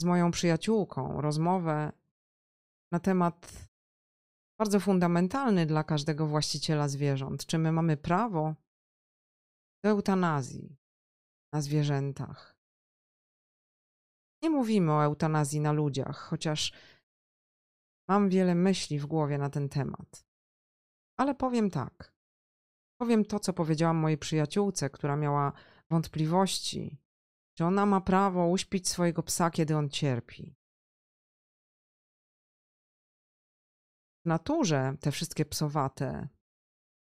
z 0.00 0.04
moją 0.04 0.30
przyjaciółką 0.30 1.20
rozmowę 1.20 1.92
na 2.92 3.00
temat 3.00 3.68
bardzo 4.58 4.80
fundamentalny 4.80 5.66
dla 5.66 5.84
każdego 5.84 6.26
właściciela 6.26 6.88
zwierząt. 6.88 7.46
Czy 7.46 7.58
my 7.58 7.72
mamy 7.72 7.96
prawo 7.96 8.54
do 9.84 9.90
eutanazji 9.90 10.76
na 11.52 11.60
zwierzętach? 11.60 12.56
Nie 14.42 14.50
mówimy 14.50 14.92
o 14.92 15.04
eutanazji 15.04 15.60
na 15.60 15.72
ludziach, 15.72 16.18
chociaż 16.18 16.72
mam 18.08 18.28
wiele 18.28 18.54
myśli 18.54 18.98
w 18.98 19.06
głowie 19.06 19.38
na 19.38 19.50
ten 19.50 19.68
temat. 19.68 20.26
Ale 21.16 21.34
powiem 21.34 21.70
tak. 21.70 22.14
Powiem 23.00 23.24
to, 23.24 23.40
co 23.40 23.52
powiedziałam 23.52 23.96
mojej 23.96 24.18
przyjaciółce, 24.18 24.90
która 24.90 25.16
miała 25.16 25.52
wątpliwości, 25.90 27.03
czy 27.54 27.64
ona 27.64 27.86
ma 27.86 28.00
prawo 28.00 28.48
uśpić 28.48 28.88
swojego 28.88 29.22
psa, 29.22 29.50
kiedy 29.50 29.76
on 29.76 29.90
cierpi. 29.90 30.56
W 34.24 34.26
naturze 34.26 34.96
te 35.00 35.12
wszystkie 35.12 35.44
psowate, 35.44 36.28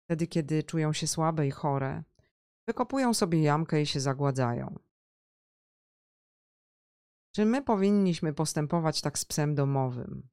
wtedy 0.05 0.27
kiedy 0.27 0.63
czują 0.63 0.93
się 0.93 1.07
słabe 1.07 1.47
i 1.47 1.51
chore, 1.51 2.05
wykopują 2.69 3.15
sobie 3.15 3.43
jamkę 3.43 3.83
i 3.83 3.87
się 3.87 4.01
zagładzają. 4.01 4.79
Czy 7.35 7.45
my 7.45 7.63
powinniśmy 7.63 8.35
postępować 8.35 9.01
tak 9.01 9.19
z 9.19 9.25
psem 9.25 9.55
domowym, 9.55 10.29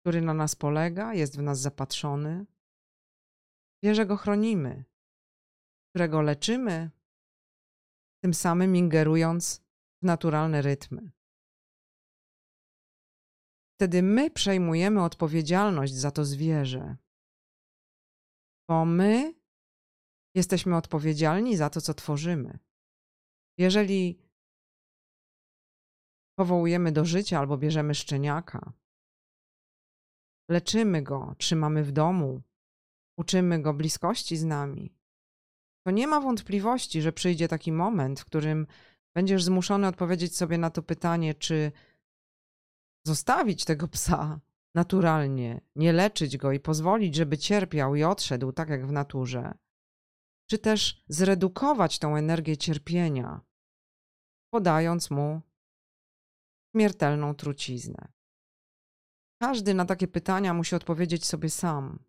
który 0.00 0.22
na 0.22 0.34
nas 0.34 0.56
polega, 0.56 1.14
jest 1.14 1.36
w 1.36 1.42
nas 1.42 1.60
zapatrzony, 1.60 2.46
wie, 3.82 3.94
że 3.94 4.06
go 4.06 4.16
chronimy, 4.16 4.84
którego 5.90 6.22
leczymy, 6.22 6.90
tym 8.22 8.34
samym 8.34 8.76
ingerując 8.76 9.62
w 10.02 10.06
naturalne 10.06 10.62
rytmy? 10.62 11.10
Wtedy 13.76 14.02
my 14.02 14.30
przejmujemy 14.30 15.02
odpowiedzialność 15.04 15.94
za 15.94 16.10
to 16.10 16.24
zwierzę, 16.24 16.96
bo 18.68 18.84
my 18.84 19.34
jesteśmy 20.34 20.76
odpowiedzialni 20.76 21.56
za 21.56 21.70
to, 21.70 21.80
co 21.80 21.94
tworzymy. 21.94 22.58
Jeżeli 23.58 24.22
powołujemy 26.38 26.92
do 26.92 27.04
życia 27.04 27.38
albo 27.38 27.58
bierzemy 27.58 27.94
szczeniaka, 27.94 28.72
leczymy 30.50 31.02
go, 31.02 31.34
trzymamy 31.38 31.84
w 31.84 31.92
domu, 31.92 32.42
uczymy 33.18 33.62
go 33.62 33.74
bliskości 33.74 34.36
z 34.36 34.44
nami, 34.44 34.97
to 35.84 35.90
nie 35.90 36.06
ma 36.06 36.20
wątpliwości, 36.20 37.02
że 37.02 37.12
przyjdzie 37.12 37.48
taki 37.48 37.72
moment, 37.72 38.20
w 38.20 38.24
którym 38.24 38.66
będziesz 39.14 39.44
zmuszony 39.44 39.86
odpowiedzieć 39.86 40.36
sobie 40.36 40.58
na 40.58 40.70
to 40.70 40.82
pytanie, 40.82 41.34
czy 41.34 41.72
zostawić 43.06 43.64
tego 43.64 43.88
psa 43.88 44.40
naturalnie, 44.74 45.60
nie 45.76 45.92
leczyć 45.92 46.36
go 46.36 46.52
i 46.52 46.60
pozwolić, 46.60 47.14
żeby 47.14 47.38
cierpiał 47.38 47.94
i 47.94 48.04
odszedł 48.04 48.52
tak 48.52 48.68
jak 48.68 48.86
w 48.86 48.92
naturze, 48.92 49.54
czy 50.50 50.58
też 50.58 51.04
zredukować 51.08 51.98
tą 51.98 52.16
energię 52.16 52.56
cierpienia, 52.56 53.40
podając 54.50 55.10
mu 55.10 55.40
śmiertelną 56.74 57.34
truciznę. 57.34 58.08
Każdy 59.42 59.74
na 59.74 59.84
takie 59.84 60.08
pytania 60.08 60.54
musi 60.54 60.74
odpowiedzieć 60.74 61.26
sobie 61.26 61.50
sam. 61.50 62.04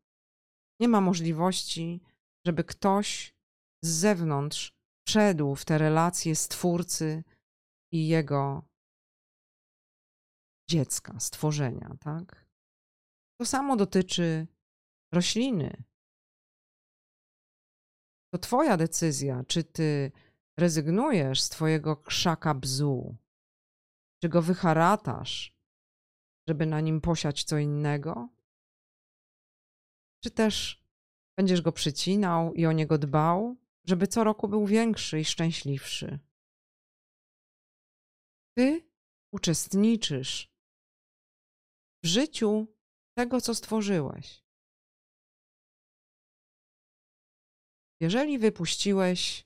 Nie 0.79 0.87
ma 0.87 1.01
możliwości, 1.01 2.01
żeby 2.45 2.63
ktoś 2.63 3.38
z 3.81 3.89
zewnątrz 3.89 4.73
wszedł 5.07 5.55
w 5.55 5.65
te 5.65 5.77
relacje 5.77 6.35
stwórcy 6.35 7.23
i 7.91 8.07
jego 8.07 8.69
dziecka, 10.69 11.19
stworzenia, 11.19 11.95
tak? 11.99 12.45
To 13.39 13.45
samo 13.45 13.75
dotyczy 13.75 14.47
rośliny. 15.13 15.83
To 18.33 18.37
Twoja 18.39 18.77
decyzja, 18.77 19.43
czy 19.47 19.63
Ty 19.63 20.11
rezygnujesz 20.59 21.41
z 21.41 21.49
Twojego 21.49 21.97
krzaka 21.97 22.53
bzu, 22.53 23.15
czy 24.21 24.29
go 24.29 24.41
wyharatasz, 24.41 25.55
żeby 26.47 26.65
na 26.65 26.81
nim 26.81 27.01
posiać 27.01 27.43
co 27.43 27.57
innego, 27.57 28.29
czy 30.23 30.31
też 30.31 30.83
będziesz 31.37 31.61
go 31.61 31.71
przycinał 31.71 32.53
i 32.53 32.65
o 32.65 32.71
niego 32.71 32.97
dbał, 32.97 33.57
żeby 33.85 34.07
co 34.07 34.23
roku 34.23 34.47
był 34.47 34.65
większy 34.65 35.19
i 35.19 35.25
szczęśliwszy. 35.25 36.19
Ty 38.57 38.89
uczestniczysz 39.33 40.51
w 42.03 42.07
życiu 42.07 42.67
tego, 43.17 43.41
co 43.41 43.55
stworzyłeś. 43.55 44.43
Jeżeli 48.01 48.39
wypuściłeś 48.39 49.45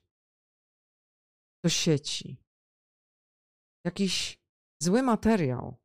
do 1.64 1.70
sieci 1.70 2.38
jakiś 3.86 4.40
zły 4.82 5.04
materiał, 5.04 5.78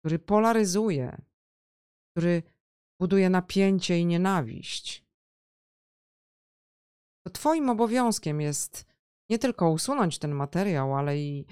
który 0.00 0.18
polaryzuje, 0.18 1.22
który 2.10 2.42
buduje 3.00 3.30
napięcie 3.30 3.98
i 3.98 4.06
nienawiść, 4.06 5.05
to 7.26 7.30
Twoim 7.30 7.70
obowiązkiem 7.70 8.40
jest 8.40 8.86
nie 9.30 9.38
tylko 9.38 9.70
usunąć 9.70 10.18
ten 10.18 10.34
materiał, 10.34 10.94
ale 10.94 11.18
i 11.18 11.46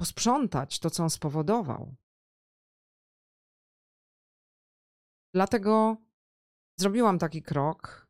posprzątać 0.00 0.78
to, 0.78 0.90
co 0.90 1.02
on 1.02 1.10
spowodował. 1.10 1.94
Dlatego 5.34 5.96
zrobiłam 6.80 7.18
taki 7.18 7.42
krok 7.42 8.06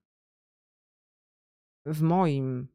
w 1.87 2.03
moim 2.03 2.69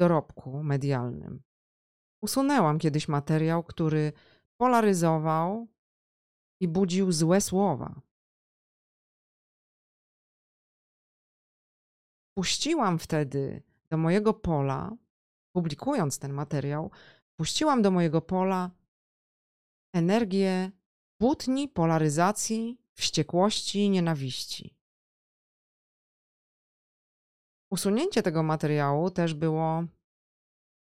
dorobku 0.00 0.62
medialnym. 0.62 1.42
Usunęłam 2.22 2.78
kiedyś 2.78 3.08
materiał, 3.08 3.64
który 3.64 4.12
polaryzował 4.60 5.68
i 6.60 6.68
budził 6.68 7.12
złe 7.12 7.40
słowa. 7.40 8.07
Puściłam 12.38 12.98
wtedy 12.98 13.62
do 13.90 13.96
mojego 13.96 14.34
pola, 14.34 14.96
publikując 15.52 16.18
ten 16.18 16.32
materiał, 16.32 16.90
puściłam 17.36 17.82
do 17.82 17.90
mojego 17.90 18.20
pola 18.22 18.70
energię 19.94 20.70
butni, 21.20 21.68
polaryzacji, 21.68 22.80
wściekłości 22.94 23.78
i 23.78 23.90
nienawiści. 23.90 24.76
Usunięcie 27.70 28.22
tego 28.22 28.42
materiału 28.42 29.10
też 29.10 29.34
było 29.34 29.84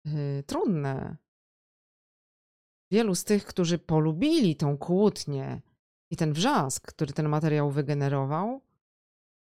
yy, 0.06 0.44
trudne. 0.44 1.18
Wielu 2.92 3.16
z 3.16 3.24
tych, 3.24 3.46
którzy 3.46 3.80
polubili 3.80 4.56
tą 4.56 4.78
kłótnię 4.78 5.62
i 6.12 6.18
ten 6.18 6.34
wrzask, 6.34 6.88
który 6.88 7.14
ten 7.14 7.30
materiał 7.30 7.72
wygenerował, 7.72 8.62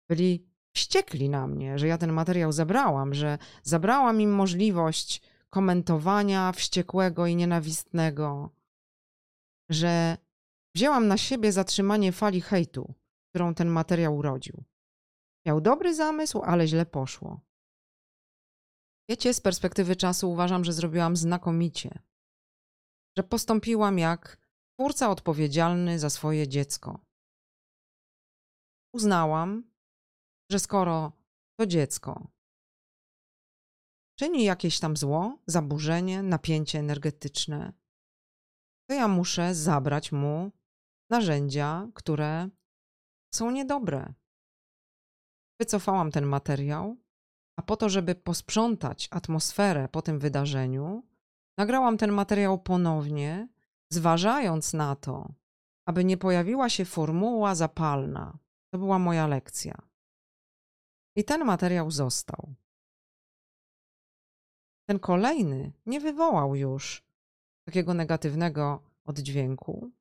byli 0.09 0.54
wściekli 0.75 1.29
na 1.29 1.47
mnie, 1.47 1.79
że 1.79 1.87
ja 1.87 1.97
ten 1.97 2.13
materiał 2.13 2.51
zabrałam, 2.51 3.13
że 3.13 3.37
zabrałam 3.63 4.21
im 4.21 4.31
możliwość 4.33 5.21
komentowania 5.49 6.51
wściekłego 6.51 7.25
i 7.27 7.35
nienawistnego, 7.35 8.49
że 9.69 10.17
wzięłam 10.75 11.07
na 11.07 11.17
siebie 11.17 11.51
zatrzymanie 11.51 12.11
fali 12.11 12.41
hejtu, 12.41 12.93
którą 13.29 13.53
ten 13.53 13.69
materiał 13.69 14.17
urodził. 14.17 14.63
Miał 15.45 15.61
dobry 15.61 15.95
zamysł, 15.95 16.41
ale 16.41 16.67
źle 16.67 16.85
poszło. 16.85 17.41
Wiecie, 19.09 19.33
z 19.33 19.41
perspektywy 19.41 19.95
czasu 19.95 20.31
uważam, 20.31 20.65
że 20.65 20.73
zrobiłam 20.73 21.15
znakomicie, 21.15 21.99
że 23.17 23.23
postąpiłam 23.23 23.99
jak 23.99 24.37
twórca 24.73 25.09
odpowiedzialny 25.09 25.99
za 25.99 26.09
swoje 26.09 26.47
dziecko. 26.47 26.99
Uznałam, 28.93 29.74
że 30.51 30.59
skoro 30.59 31.11
to 31.59 31.65
dziecko 31.65 32.35
czyni 34.15 34.43
jakieś 34.43 34.79
tam 34.79 34.97
zło, 34.97 35.37
zaburzenie, 35.47 36.23
napięcie 36.23 36.79
energetyczne, 36.79 37.73
to 38.89 38.95
ja 38.95 39.07
muszę 39.07 39.55
zabrać 39.55 40.11
mu 40.11 40.51
narzędzia, 41.09 41.87
które 41.93 42.49
są 43.35 43.51
niedobre. 43.51 44.13
Wycofałam 45.59 46.11
ten 46.11 46.25
materiał, 46.25 46.97
a 47.59 47.61
po 47.61 47.77
to, 47.77 47.89
żeby 47.89 48.15
posprzątać 48.15 49.07
atmosferę 49.11 49.89
po 49.91 50.01
tym 50.01 50.19
wydarzeniu, 50.19 51.03
nagrałam 51.57 51.97
ten 51.97 52.11
materiał 52.11 52.59
ponownie, 52.59 53.47
zważając 53.89 54.73
na 54.73 54.95
to, 54.95 55.33
aby 55.87 56.05
nie 56.05 56.17
pojawiła 56.17 56.69
się 56.69 56.85
formuła 56.85 57.55
zapalna. 57.55 58.37
To 58.73 58.79
była 58.79 58.99
moja 58.99 59.27
lekcja. 59.27 59.81
I 61.15 61.23
ten 61.23 61.45
materiał 61.45 61.91
został. 61.91 62.55
Ten 64.87 64.99
kolejny 64.99 65.71
nie 65.85 65.99
wywołał 65.99 66.55
już 66.55 67.03
takiego 67.67 67.93
negatywnego 67.93 68.83
oddźwięku. 69.05 69.91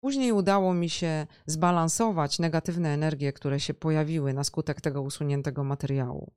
Później 0.00 0.32
udało 0.32 0.74
mi 0.74 0.90
się 0.90 1.26
zbalansować 1.46 2.38
negatywne 2.38 2.88
energie, 2.88 3.32
które 3.32 3.60
się 3.60 3.74
pojawiły 3.74 4.32
na 4.32 4.44
skutek 4.44 4.80
tego 4.80 5.02
usuniętego 5.02 5.64
materiału. 5.64 6.32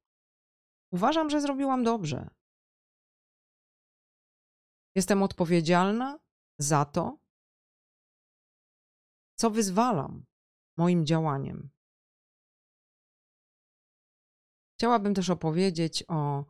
Uważam, 0.91 1.29
że 1.29 1.41
zrobiłam 1.41 1.83
dobrze. 1.83 2.29
Jestem 4.95 5.23
odpowiedzialna 5.23 6.19
za 6.59 6.85
to, 6.85 7.17
co 9.35 9.49
wyzwalam 9.49 10.25
moim 10.77 11.05
działaniem. 11.05 11.72
Chciałabym 14.83 15.13
też 15.13 15.29
opowiedzieć 15.29 16.03
o 16.07 16.45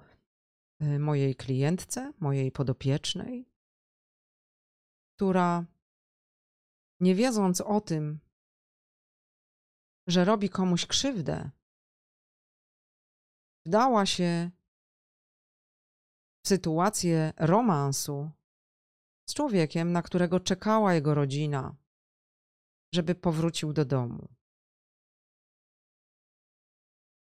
y, 0.82 1.00
mojej 1.00 1.36
klientce, 1.36 2.14
mojej 2.20 2.52
podopiecznej, 2.52 3.50
która 5.16 5.66
nie 7.00 7.16
wiedząc 7.16 7.62
o 7.62 7.82
tym, 7.82 8.20
że 10.08 10.26
robi 10.26 10.50
komuś 10.50 10.86
krzywdę, 10.86 11.50
wdała 13.66 14.06
się 14.06 14.52
w 16.44 16.48
sytuację 16.48 17.34
romansu 17.38 18.32
z 19.30 19.34
człowiekiem, 19.34 19.92
na 19.92 20.02
którego 20.02 20.40
czekała 20.40 20.94
jego 20.94 21.14
rodzina, 21.14 21.76
żeby 22.94 23.16
powrócił 23.16 23.74
do 23.74 23.86
domu. 23.86 24.28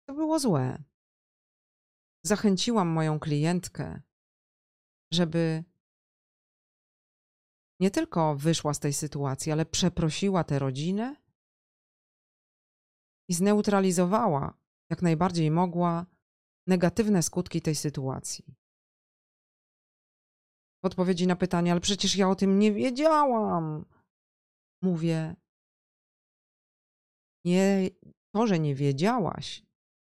To 0.08 0.14
było 0.14 0.38
złe 0.38 0.89
zachęciłam 2.26 2.88
moją 2.88 3.20
klientkę, 3.20 4.02
żeby 5.12 5.64
nie 7.80 7.90
tylko 7.90 8.36
wyszła 8.36 8.74
z 8.74 8.80
tej 8.80 8.92
sytuacji, 8.92 9.52
ale 9.52 9.66
przeprosiła 9.66 10.44
tę 10.44 10.58
rodzinę 10.58 11.16
i 13.28 13.34
zneutralizowała 13.34 14.60
jak 14.90 15.02
najbardziej 15.02 15.50
mogła 15.50 16.06
negatywne 16.66 17.22
skutki 17.22 17.62
tej 17.62 17.74
sytuacji. 17.74 18.44
W 20.82 20.86
odpowiedzi 20.86 21.26
na 21.26 21.36
pytanie, 21.36 21.72
ale 21.72 21.80
przecież 21.80 22.16
ja 22.16 22.28
o 22.28 22.34
tym 22.34 22.58
nie 22.58 22.72
wiedziałam. 22.72 23.84
Mówię, 24.82 25.36
nie, 27.44 27.90
to, 28.34 28.46
że 28.46 28.58
nie 28.58 28.74
wiedziałaś, 28.74 29.62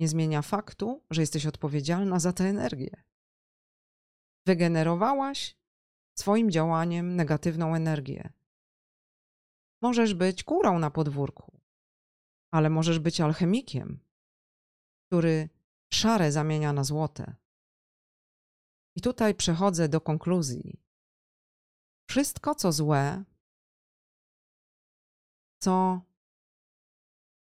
nie 0.04 0.08
zmienia 0.08 0.42
faktu, 0.42 1.02
że 1.10 1.20
jesteś 1.20 1.46
odpowiedzialna 1.46 2.20
za 2.20 2.32
tę 2.32 2.44
energię. 2.44 3.02
Wygenerowałaś 4.46 5.56
swoim 6.18 6.50
działaniem 6.50 7.16
negatywną 7.16 7.74
energię. 7.74 8.32
Możesz 9.82 10.14
być 10.14 10.44
kurą 10.44 10.78
na 10.78 10.90
podwórku, 10.90 11.60
ale 12.50 12.70
możesz 12.70 12.98
być 12.98 13.20
alchemikiem, 13.20 13.98
który 15.06 15.48
szare 15.92 16.32
zamienia 16.32 16.72
na 16.72 16.84
złote. 16.84 17.36
I 18.96 19.00
tutaj 19.00 19.34
przechodzę 19.34 19.88
do 19.88 20.00
konkluzji. 20.00 20.80
Wszystko, 22.08 22.54
co 22.54 22.72
złe, 22.72 23.24
co 25.62 26.00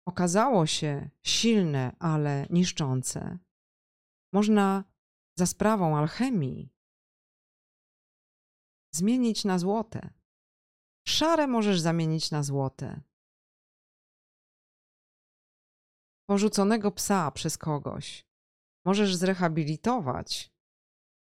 okazało 0.08 0.66
się 0.66 1.10
silne, 1.22 1.96
ale 1.98 2.46
niszczące, 2.50 3.38
można 4.32 4.84
za 5.38 5.46
sprawą 5.46 5.96
alchemii 5.96 6.72
zmienić 8.94 9.44
na 9.44 9.58
złote. 9.58 10.10
Szare 11.08 11.46
możesz 11.46 11.80
zamienić 11.80 12.30
na 12.30 12.42
złote. 12.42 13.00
Porzuconego 16.28 16.90
psa 16.90 17.30
przez 17.30 17.58
kogoś 17.58 18.26
możesz 18.86 19.16
zrehabilitować, 19.16 20.52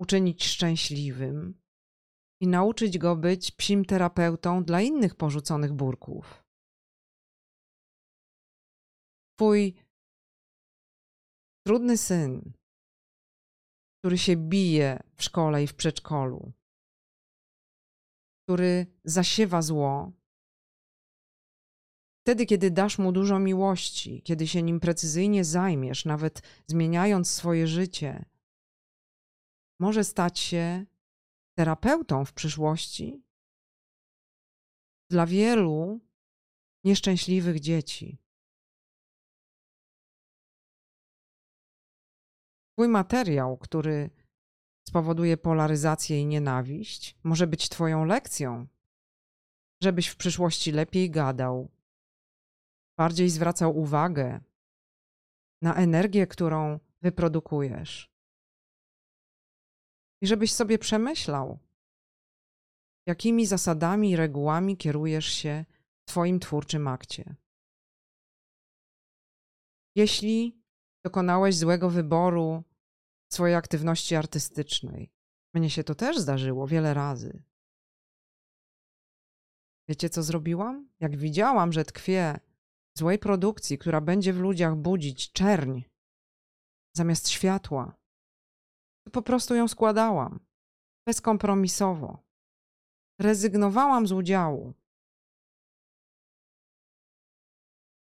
uczynić 0.01 0.45
szczęśliwym 0.45 1.63
i 2.41 2.47
nauczyć 2.47 2.99
go 2.99 3.17
być 3.17 3.51
psim 3.51 3.85
terapeutą 3.85 4.65
dla 4.65 4.81
innych 4.81 5.15
porzuconych 5.15 5.73
burków. 5.73 6.44
Twój 9.37 9.75
trudny 11.67 11.97
syn, 11.97 12.53
który 13.99 14.19
się 14.19 14.37
bije 14.37 15.03
w 15.17 15.23
szkole 15.23 15.63
i 15.63 15.67
w 15.67 15.75
przedszkolu, 15.75 16.53
który 18.43 18.87
zasiewa 19.05 19.63
zło, 19.63 20.13
wtedy, 22.25 22.47
kiedy 22.47 22.71
dasz 22.71 22.99
mu 22.99 23.13
dużo 23.13 23.39
miłości, 23.39 24.23
kiedy 24.23 24.49
się 24.49 24.63
nim 24.63 24.81
precyzyjnie 24.81 25.45
zajmiesz, 25.45 26.05
nawet 26.05 26.43
zmieniając 26.67 27.31
swoje 27.31 27.67
życie, 27.67 28.25
może 29.81 30.05
stać 30.05 30.39
się 30.39 30.87
terapeutą 31.59 32.25
w 32.25 32.33
przyszłości 32.33 33.23
dla 35.11 35.27
wielu 35.27 36.01
nieszczęśliwych 36.85 37.61
dzieci. 37.61 38.24
Twój 42.75 42.89
materiał, 42.89 43.57
który 43.57 44.11
spowoduje 44.89 45.37
polaryzację 45.37 46.21
i 46.21 46.27
nienawiść, 46.27 47.17
może 47.25 47.47
być 47.47 47.69
Twoją 47.69 48.05
lekcją, 48.05 48.67
żebyś 49.83 50.09
w 50.09 50.17
przyszłości 50.17 50.73
lepiej 50.73 51.11
gadał, 51.11 51.71
bardziej 52.99 53.31
zwracał 53.31 53.79
uwagę 53.79 54.41
na 55.63 55.75
energię, 55.75 56.27
którą 56.27 56.81
wyprodukujesz. 57.03 58.11
I 60.23 60.27
żebyś 60.27 60.53
sobie 60.53 60.79
przemyślał, 60.79 61.59
jakimi 63.07 63.47
zasadami 63.47 64.11
i 64.11 64.17
regułami 64.17 64.77
kierujesz 64.77 65.27
się 65.27 65.65
w 66.01 66.05
Twoim 66.05 66.41
twórczym 66.41 66.89
akcie. 66.89 67.37
Jeśli 69.97 70.64
dokonałeś 71.05 71.57
złego 71.57 71.91
wyboru 71.91 72.65
swojej 73.33 73.57
aktywności 73.57 74.17
artystycznej, 74.17 75.11
mnie 75.55 75.71
się 75.71 75.85
to 75.85 75.95
też 75.95 76.19
zdarzyło 76.19 76.67
wiele 76.67 76.95
razy. 76.95 77.43
Wiecie, 79.89 80.11
co 80.11 80.23
zrobiłam? 80.23 80.89
Jak 81.01 81.17
widziałam, 81.17 81.73
że 81.73 81.85
tkwię 81.85 82.41
złej 82.99 83.19
produkcji, 83.19 83.79
która 83.79 84.01
będzie 84.01 84.33
w 84.33 84.39
ludziach 84.39 84.77
budzić 84.77 85.33
czerń 85.33 85.83
zamiast 86.97 87.29
światła, 87.29 87.97
to 89.05 89.11
po 89.11 89.23
prostu 89.23 89.55
ją 89.55 89.69
składałam 89.69 90.41
bezkompromisowo. 91.07 92.25
Rezygnowałam 93.21 94.07
z 94.07 94.13
udziału. 94.13 94.75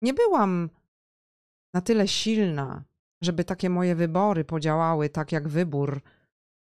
Nie 0.03 0.14
byłam 0.14 0.70
na 1.76 1.80
tyle 1.80 2.08
silna, 2.08 2.84
żeby 3.22 3.44
takie 3.44 3.70
moje 3.70 3.94
wybory 3.94 4.44
podziałały 4.44 5.08
tak 5.08 5.32
jak 5.32 5.48
wybór 5.48 6.00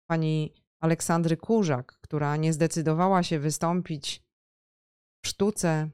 pani 0.09 0.53
Aleksandry 0.81 1.37
Kurzak, 1.37 1.99
która 2.01 2.35
nie 2.35 2.53
zdecydowała 2.53 3.23
się 3.23 3.39
wystąpić 3.39 4.23
w 5.23 5.27
sztuce, 5.27 5.89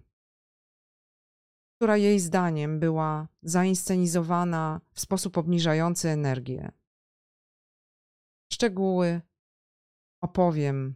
która 1.75 1.97
jej 1.97 2.19
zdaniem 2.19 2.79
była 2.79 3.27
zainscenizowana 3.43 4.81
w 4.93 4.99
sposób 4.99 5.37
obniżający 5.37 6.09
energię. 6.09 6.71
Szczegóły 8.53 9.21
opowiem 10.23 10.95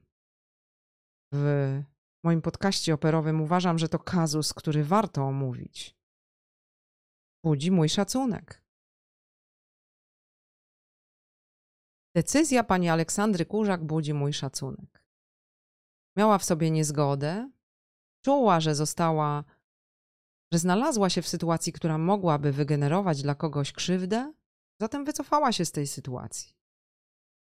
w 1.33 1.81
moim 2.23 2.41
podcaście 2.41 2.93
operowym. 2.93 3.41
Uważam, 3.41 3.79
że 3.79 3.89
to 3.89 3.99
kazus, 3.99 4.53
który 4.53 4.83
warto 4.83 5.23
omówić. 5.23 5.95
Budzi 7.45 7.71
mój 7.71 7.89
szacunek. 7.89 8.61
Decyzja 12.15 12.63
pani 12.63 12.89
Aleksandry 12.89 13.45
Kurzak 13.45 13.83
budzi 13.83 14.13
mój 14.13 14.33
szacunek. 14.33 15.03
Miała 16.17 16.37
w 16.37 16.43
sobie 16.43 16.71
niezgodę, 16.71 17.51
czuła, 18.25 18.59
że 18.59 18.75
została, 18.75 19.43
że 20.53 20.59
znalazła 20.59 21.09
się 21.09 21.21
w 21.21 21.27
sytuacji, 21.27 21.73
która 21.73 21.97
mogłaby 21.97 22.51
wygenerować 22.51 23.21
dla 23.21 23.35
kogoś 23.35 23.71
krzywdę, 23.71 24.33
zatem 24.81 25.05
wycofała 25.05 25.51
się 25.51 25.65
z 25.65 25.71
tej 25.71 25.87
sytuacji. 25.87 26.53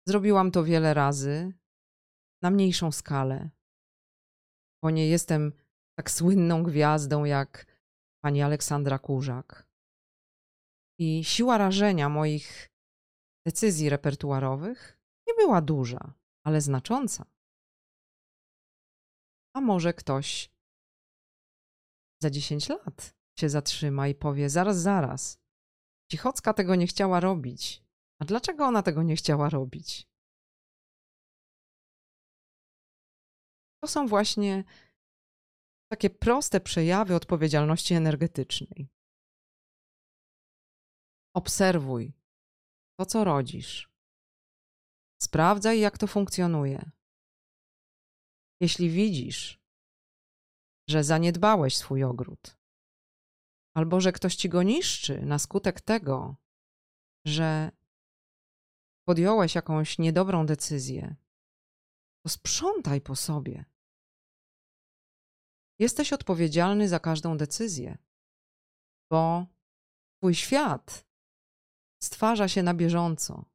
Zrobiłam 0.07 0.51
to 0.51 0.63
wiele 0.63 0.93
razy, 0.93 1.53
na 2.41 2.49
mniejszą 2.49 2.91
skalę, 2.91 3.49
bo 4.83 4.89
nie 4.89 5.07
jestem 5.07 5.53
tak 5.97 6.11
słynną 6.11 6.63
gwiazdą 6.63 7.23
jak 7.25 7.65
pani 8.23 8.41
Aleksandra 8.41 8.99
Kurzak. 8.99 9.64
I 10.99 11.23
siła 11.23 11.57
rażenia 11.57 12.09
moich 12.09 12.69
decyzji 13.47 13.89
repertuarowych 13.89 14.99
nie 15.27 15.33
była 15.33 15.61
duża, 15.61 16.13
ale 16.43 16.61
znacząca. 16.61 17.25
A 19.55 19.61
może 19.61 19.93
ktoś 19.93 20.51
za 22.21 22.29
10 22.29 22.69
lat 22.69 23.15
się 23.39 23.49
zatrzyma 23.49 24.07
i 24.07 24.15
powie: 24.15 24.49
Zaraz, 24.49 24.77
zaraz. 24.77 25.37
Cichocka 26.11 26.53
tego 26.53 26.75
nie 26.75 26.87
chciała 26.87 27.19
robić. 27.19 27.83
A 28.21 28.25
dlaczego 28.25 28.65
ona 28.65 28.83
tego 28.83 29.03
nie 29.03 29.15
chciała 29.15 29.49
robić? 29.49 30.07
To 33.83 33.87
są 33.87 34.07
właśnie 34.07 34.63
takie 35.91 36.09
proste 36.09 36.59
przejawy 36.59 37.15
odpowiedzialności 37.15 37.93
energetycznej. 37.93 38.94
Obserwuj 41.35 42.13
to, 42.99 43.05
co 43.05 43.23
rodzisz. 43.23 43.89
Sprawdzaj, 45.21 45.79
jak 45.79 45.97
to 45.97 46.07
funkcjonuje. 46.07 46.91
Jeśli 48.61 48.89
widzisz, 48.89 49.59
że 50.89 51.03
zaniedbałeś 51.03 51.77
swój 51.77 52.03
ogród, 52.03 52.57
albo 53.75 54.01
że 54.01 54.11
ktoś 54.11 54.35
ci 54.35 54.49
go 54.49 54.63
niszczy 54.63 55.25
na 55.25 55.39
skutek 55.39 55.81
tego, 55.81 56.35
że 57.25 57.71
podjąłeś 59.07 59.55
jakąś 59.55 59.99
niedobrą 59.99 60.45
decyzję, 60.45 61.15
to 62.25 62.29
sprzątaj 62.29 63.01
po 63.01 63.15
sobie. 63.15 63.65
Jesteś 65.79 66.13
odpowiedzialny 66.13 66.87
za 66.87 66.99
każdą 66.99 67.37
decyzję, 67.37 67.97
bo 69.11 69.45
Twój 70.25 70.35
świat 70.35 71.05
stwarza 72.05 72.47
się 72.47 72.63
na 72.63 72.73
bieżąco. 72.73 73.45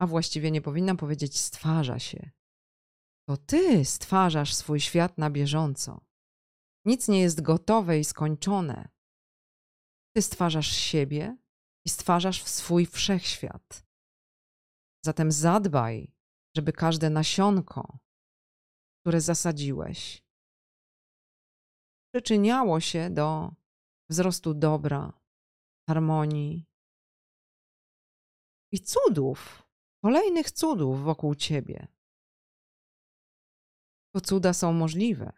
A 0.00 0.06
właściwie 0.06 0.50
nie 0.50 0.62
powinnam 0.62 0.96
powiedzieć 0.96 1.38
stwarza 1.38 1.98
się. 1.98 2.30
To 3.28 3.36
Ty 3.36 3.84
stwarzasz 3.84 4.54
swój 4.54 4.80
świat 4.80 5.18
na 5.18 5.30
bieżąco. 5.30 6.00
Nic 6.84 7.08
nie 7.08 7.20
jest 7.20 7.40
gotowe 7.40 7.98
i 7.98 8.04
skończone. 8.04 8.88
Ty 10.16 10.22
stwarzasz 10.22 10.72
siebie 10.76 11.36
i 11.86 11.88
stwarzasz 11.88 12.44
swój 12.44 12.86
wszechświat. 12.86 13.86
Zatem 15.04 15.32
zadbaj, 15.32 16.14
żeby 16.56 16.72
każde 16.72 17.10
nasionko, 17.10 17.98
które 19.00 19.20
zasadziłeś, 19.20 20.24
przyczyniało 22.14 22.80
się 22.80 23.10
do 23.10 23.54
wzrostu 24.10 24.54
dobra, 24.54 25.12
harmonii 25.88 26.69
i 28.72 28.80
cudów, 28.80 29.62
kolejnych 30.04 30.50
cudów 30.50 31.02
wokół 31.02 31.34
ciebie. 31.34 31.88
To 34.14 34.20
cuda 34.20 34.52
są 34.52 34.72
możliwe. 34.72 35.32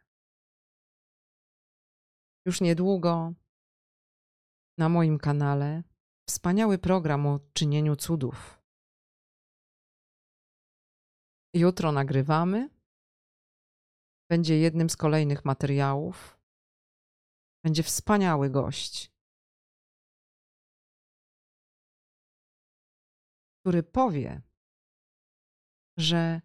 Już 2.47 2.61
niedługo 2.61 3.33
na 4.79 4.89
moim 4.89 5.19
kanale 5.19 5.83
wspaniały 6.29 6.79
program 6.79 7.27
o 7.27 7.41
czynieniu 7.53 7.97
cudów. 7.97 8.63
Jutro 11.55 11.93
nagrywamy. 11.93 12.71
Będzie 14.31 14.59
jednym 14.59 14.91
z 14.91 14.97
kolejnych 14.97 15.45
materiałów. 15.45 16.41
Będzie 17.65 17.83
wspaniały 17.83 18.51
gość, 18.51 19.12
który 23.63 23.83
powie, 23.83 24.43
że 25.97 26.41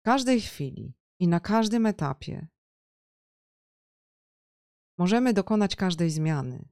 w 0.00 0.02
każdej 0.02 0.40
chwili 0.40 0.94
i 1.20 1.28
na 1.28 1.40
każdym 1.40 1.86
etapie 1.86 2.48
możemy 4.98 5.32
dokonać 5.32 5.76
każdej 5.76 6.10
zmiany. 6.10 6.68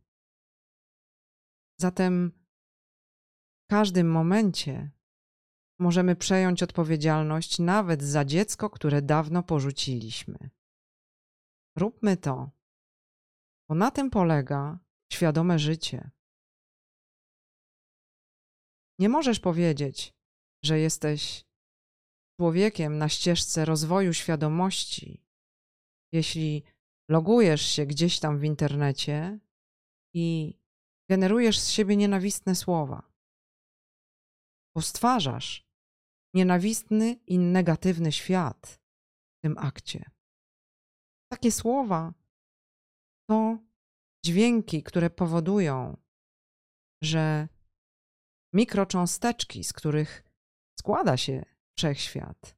Zatem 1.81 2.33
w 3.65 3.71
każdym 3.71 4.11
momencie 4.11 4.91
możemy 5.79 6.17
przejąć 6.17 6.63
odpowiedzialność 6.63 7.59
nawet 7.59 8.03
za 8.03 8.25
dziecko, 8.25 8.71
które 8.71 9.03
dawno 9.03 9.43
porzuciliśmy. 9.43 10.51
Róbmy 11.77 12.17
to, 12.17 12.51
bo 13.69 13.75
na 13.75 13.91
tym 13.91 14.11
polega 14.11 14.79
świadome 15.13 15.59
życie. 15.59 16.11
Nie 18.99 19.09
możesz 19.09 19.41
powiedzieć, 19.41 20.15
że 20.65 20.79
jesteś 20.79 21.45
człowiekiem 22.41 22.99
na 22.99 23.09
ścieżce 23.09 23.65
rozwoju 23.65 24.13
świadomości, 24.13 25.25
jeśli 26.13 26.63
logujesz 27.11 27.63
się 27.63 27.87
gdzieś 27.87 28.21
tam 28.21 28.39
w 28.39 28.45
internecie 28.45 29.39
i 30.15 30.55
generujesz 31.11 31.59
z 31.61 31.69
siebie 31.69 31.97
nienawistne 31.97 32.55
słowa, 32.55 33.13
bo 34.77 34.83
stwarzasz 34.83 35.69
nienawistny 36.35 37.13
i 37.27 37.39
negatywny 37.39 38.13
świat 38.13 38.81
w 39.37 39.41
tym 39.43 39.59
akcie. 39.59 40.11
Takie 41.33 41.53
słowa 41.53 42.15
to 43.31 43.59
dźwięki, 44.25 44.83
które 44.83 45.11
powodują, 45.11 45.97
że 47.03 47.49
mikrocząsteczki, 48.53 49.65
z 49.65 49.73
których 49.73 50.25
składa 50.79 51.17
się 51.17 51.45
wszechświat, 51.79 52.57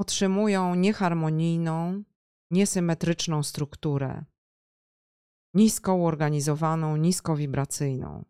otrzymują 0.00 0.74
nieharmonijną, 0.74 2.04
niesymetryczną 2.50 3.42
strukturę, 3.42 4.24
nisko 5.54 5.94
uorganizowaną, 5.94 6.96
niskowibracyjną. 6.96 8.24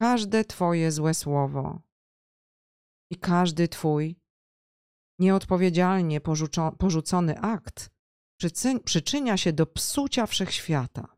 Każde 0.00 0.44
Twoje 0.44 0.92
złe 0.92 1.14
słowo 1.14 1.82
I 3.10 3.16
każdy 3.16 3.68
twój 3.68 4.20
nieodpowiedzialnie 5.18 6.20
porzucony 6.78 7.40
akt 7.40 7.90
przyczynia 8.84 9.36
się 9.36 9.52
do 9.52 9.66
psucia 9.66 10.26
wszechświata. 10.26 11.16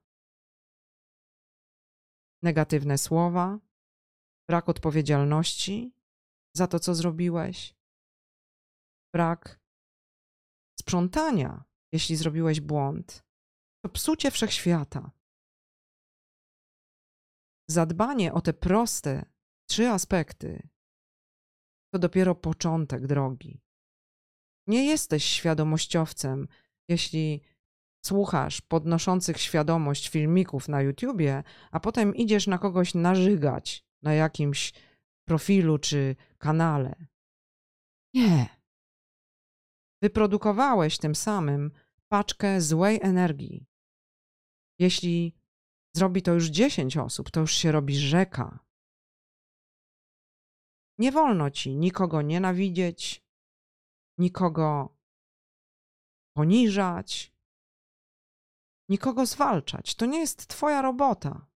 Negatywne 2.43 2.99
słowa, 2.99 3.59
brak 4.53 4.69
odpowiedzialności 4.69 5.95
za 6.57 6.67
to, 6.67 6.81
co 6.81 6.95
zrobiłeś, 6.95 7.75
brak 9.15 9.61
sprzątania, 10.81 11.65
jeśli 11.93 12.17
zrobiłeś 12.17 12.61
błąd, 12.61 13.25
to 13.85 13.89
psucie 13.89 14.31
wszechświata. 14.31 15.11
Zadbanie 17.71 18.33
o 18.33 18.41
te 18.41 18.53
proste 18.53 19.25
trzy 19.69 19.89
aspekty 19.89 20.69
to 21.93 21.99
dopiero 21.99 22.35
początek 22.35 23.07
drogi. 23.07 23.61
Nie 24.67 24.87
jesteś 24.87 25.25
świadomościowcem, 25.25 26.49
jeśli 26.89 27.43
słuchasz 28.05 28.61
podnoszących 28.61 29.41
świadomość 29.41 30.09
filmików 30.09 30.69
na 30.69 30.83
YouTubie, 30.83 31.43
a 31.71 31.81
potem 31.81 32.17
idziesz 32.17 32.47
na 32.47 32.59
kogoś 32.59 32.95
narzygać 32.95 33.92
na 34.03 34.15
jakimś 34.15 34.73
profilu 35.29 35.79
czy 35.79 36.17
kanale. 36.39 37.07
Nie. 38.15 38.63
Wyprodukowałeś 40.03 40.99
tym 40.99 41.15
samym 41.15 41.71
paczkę 42.09 42.61
złej 42.61 42.99
energii. 43.03 43.67
Jeśli 44.79 45.35
zrobi 45.97 46.23
to 46.23 46.33
już 46.35 46.47
10 46.47 46.97
osób, 46.97 47.31
to 47.31 47.41
już 47.41 47.55
się 47.55 47.73
robi 47.73 47.97
rzeka. 47.97 48.65
Nie 50.99 51.13
wolno 51.13 51.51
ci 51.51 51.77
nikogo 51.77 52.23
nienawidzieć, 52.23 53.25
nikogo 54.19 54.97
poniżać, 56.37 57.33
nikogo 58.89 59.27
zwalczać. 59.27 59.95
To 59.95 60.07
nie 60.07 60.19
jest 60.21 60.47
Twoja 60.47 60.83
robota. 60.83 61.52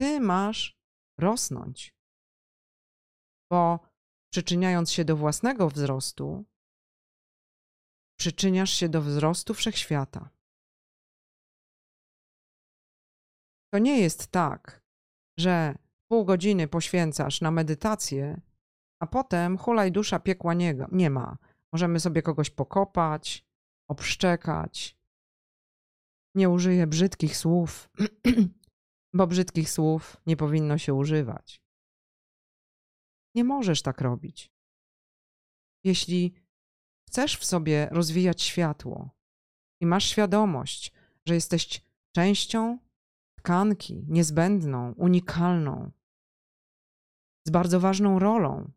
Ty 0.00 0.20
masz 0.20 0.78
rosnąć, 1.18 1.94
bo 3.50 3.80
przyczyniając 4.32 4.92
się 4.92 5.04
do 5.04 5.16
własnego 5.16 5.68
wzrostu, 5.68 6.44
przyczyniasz 8.18 8.70
się 8.70 8.88
do 8.88 9.02
wzrostu 9.02 9.54
wszechświata. 9.54 10.30
To 13.72 13.78
nie 13.78 14.00
jest 14.00 14.26
tak, 14.26 14.82
że 15.38 15.74
pół 16.08 16.24
godziny 16.24 16.68
poświęcasz 16.68 17.40
na 17.40 17.50
medytację, 17.50 18.40
a 19.02 19.06
potem 19.06 19.58
hulaj 19.58 19.92
dusza 19.92 20.20
piekła 20.20 20.54
nie, 20.54 20.74
nie 20.92 21.10
ma. 21.10 21.36
Możemy 21.72 22.00
sobie 22.00 22.22
kogoś 22.22 22.50
pokopać, 22.50 23.46
obszczekać. 23.88 24.98
Nie 26.34 26.50
użyję 26.50 26.86
brzydkich 26.86 27.36
słów, 27.36 27.90
bo 29.14 29.26
brzydkich 29.26 29.70
słów 29.70 30.16
nie 30.26 30.36
powinno 30.36 30.78
się 30.78 30.94
używać. 30.94 31.62
Nie 33.34 33.44
możesz 33.44 33.82
tak 33.82 34.00
robić. 34.00 34.52
Jeśli 35.84 36.34
chcesz 37.08 37.36
w 37.36 37.44
sobie 37.44 37.88
rozwijać 37.90 38.42
światło 38.42 39.10
i 39.80 39.86
masz 39.86 40.04
świadomość, 40.04 40.92
że 41.26 41.34
jesteś 41.34 41.82
częścią 42.12 42.78
tkanki 43.38 44.04
niezbędną, 44.08 44.92
unikalną, 44.92 45.90
z 47.46 47.50
bardzo 47.50 47.80
ważną 47.80 48.18
rolą. 48.18 48.70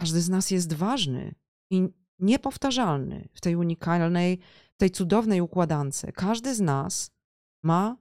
Każdy 0.00 0.20
z 0.20 0.28
nas 0.28 0.50
jest 0.50 0.72
ważny 0.72 1.34
i 1.70 1.88
niepowtarzalny 2.18 3.28
w 3.34 3.40
tej 3.40 3.56
unikalnej, 3.56 4.38
w 4.74 4.76
tej 4.76 4.90
cudownej 4.90 5.40
układance. 5.40 6.06
Każdy 6.14 6.54
z 6.54 6.60
nas 6.60 7.10
ma 7.62 7.96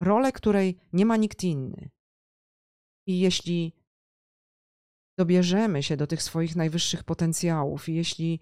rolę, 0.00 0.32
której 0.32 0.78
nie 0.92 1.06
ma 1.06 1.16
nikt 1.16 1.44
inny. 1.44 1.90
I 3.06 3.20
jeśli 3.20 3.72
dobierzemy 5.18 5.82
się 5.82 5.96
do 5.96 6.06
tych 6.06 6.22
swoich 6.22 6.56
najwyższych 6.56 7.04
potencjałów 7.04 7.88
i 7.88 7.94
jeśli 7.94 8.40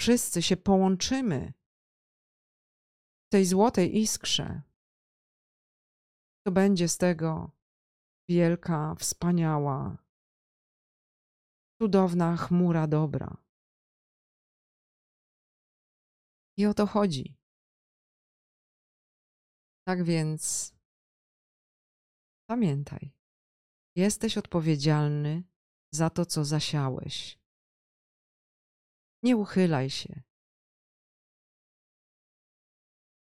wszyscy 0.00 0.42
się 0.42 0.56
połączymy 0.56 1.52
w 3.26 3.30
tej 3.32 3.44
złotej 3.46 3.98
iskrze, 3.98 4.62
to 6.46 6.52
będzie 6.52 6.88
z 6.88 6.98
tego 6.98 7.50
wielka, 8.28 8.94
wspaniała, 8.94 9.98
cudowna 11.82 12.36
chmura 12.36 12.86
dobra. 12.86 13.36
I 16.56 16.66
o 16.66 16.74
to 16.74 16.86
chodzi. 16.86 17.36
Tak 19.86 20.04
więc 20.04 20.72
pamiętaj, 22.48 23.12
jesteś 23.96 24.38
odpowiedzialny 24.38 25.44
za 25.92 26.10
to, 26.10 26.26
co 26.26 26.44
zasiałeś. 26.44 27.38
Nie 29.22 29.36
uchylaj 29.36 29.90
się. 29.90 30.22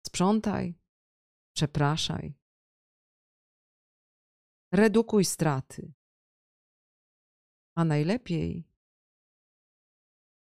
Sprzątaj, 0.07 0.75
przepraszaj. 1.55 2.33
Redukuj 4.73 5.25
straty. 5.25 5.93
A 7.75 7.85
najlepiej 7.85 8.71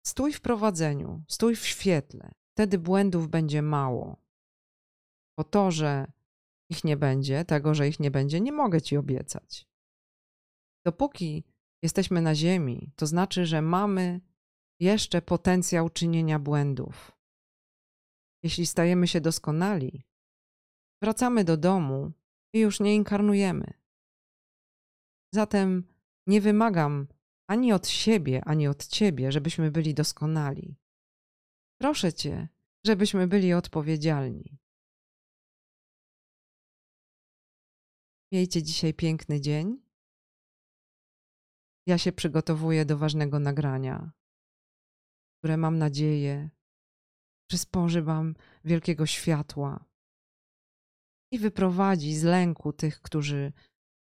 stój 0.07 0.33
w 0.33 0.41
prowadzeniu, 0.41 1.25
stój 1.29 1.57
w 1.57 1.67
świetle. 1.67 2.35
Wtedy 2.53 2.79
błędów 2.79 3.29
będzie 3.29 3.63
mało. 3.63 4.23
Bo 5.37 5.45
to, 5.45 5.71
że 5.71 6.13
ich 6.75 6.85
nie 6.85 6.97
będzie, 6.97 7.45
tego, 7.45 7.75
że 7.75 7.89
ich 7.89 8.01
nie 8.01 8.11
będzie, 8.11 8.41
nie 8.41 8.53
mogę 8.53 8.83
ci 8.83 8.97
obiecać. 8.97 9.67
Dopóki 10.87 11.45
jesteśmy 11.83 12.23
na 12.23 12.35
Ziemi, 12.35 12.93
to 12.97 13.07
znaczy, 13.07 13.47
że 13.47 13.63
mamy 13.63 14.21
jeszcze 14.81 15.23
potencjał 15.23 15.91
czynienia 15.91 16.39
błędów. 16.39 17.13
Jeśli 18.43 18.67
stajemy 18.67 19.09
się 19.09 19.21
doskonali, 19.21 20.05
wracamy 21.03 21.45
do 21.45 21.57
domu 21.57 22.13
i 22.55 22.59
już 22.61 22.81
nie 22.81 22.95
inkarnujemy. 22.95 23.73
Zatem 25.35 25.85
nie 26.27 26.41
wymagam 26.41 27.07
ani 27.47 27.73
od 27.73 27.89
siebie, 27.89 28.45
ani 28.45 28.69
od 28.69 28.87
ciebie, 28.87 29.33
żebyśmy 29.33 29.71
byli 29.71 29.95
doskonali. 29.95 30.77
Proszę 31.81 32.13
cię, 32.13 32.49
żebyśmy 32.87 33.27
byli 33.27 33.53
odpowiedzialni. 33.53 34.64
Miejcie 38.35 38.63
dzisiaj 38.63 38.95
piękny 38.95 39.41
dzień. 39.41 39.83
Ja 41.87 41.99
się 41.99 42.13
przygotowuję 42.13 42.85
do 42.85 42.99
ważnego 42.99 43.39
nagrania, 43.39 44.13
które 45.39 45.57
mam 45.57 45.79
nadzieję 45.79 46.51
przysporzy 47.51 48.03
Wam 48.03 48.35
wielkiego 48.65 49.07
światła 49.07 49.85
i 51.33 51.39
wyprowadzi 51.39 52.15
z 52.15 52.23
lęku 52.23 52.73
tych, 52.73 53.01
którzy 53.03 53.53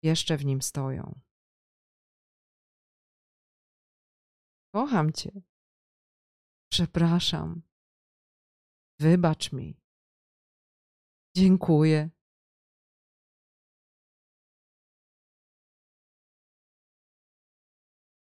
jeszcze 0.03 0.37
w 0.37 0.45
nim 0.45 0.63
stoją. 0.63 1.21
Kocham 4.75 5.13
Cię. 5.13 5.43
Przepraszam. 6.73 7.63
Wybacz 9.01 9.53
mi. 9.53 9.81
Dziękuję. 11.37 12.16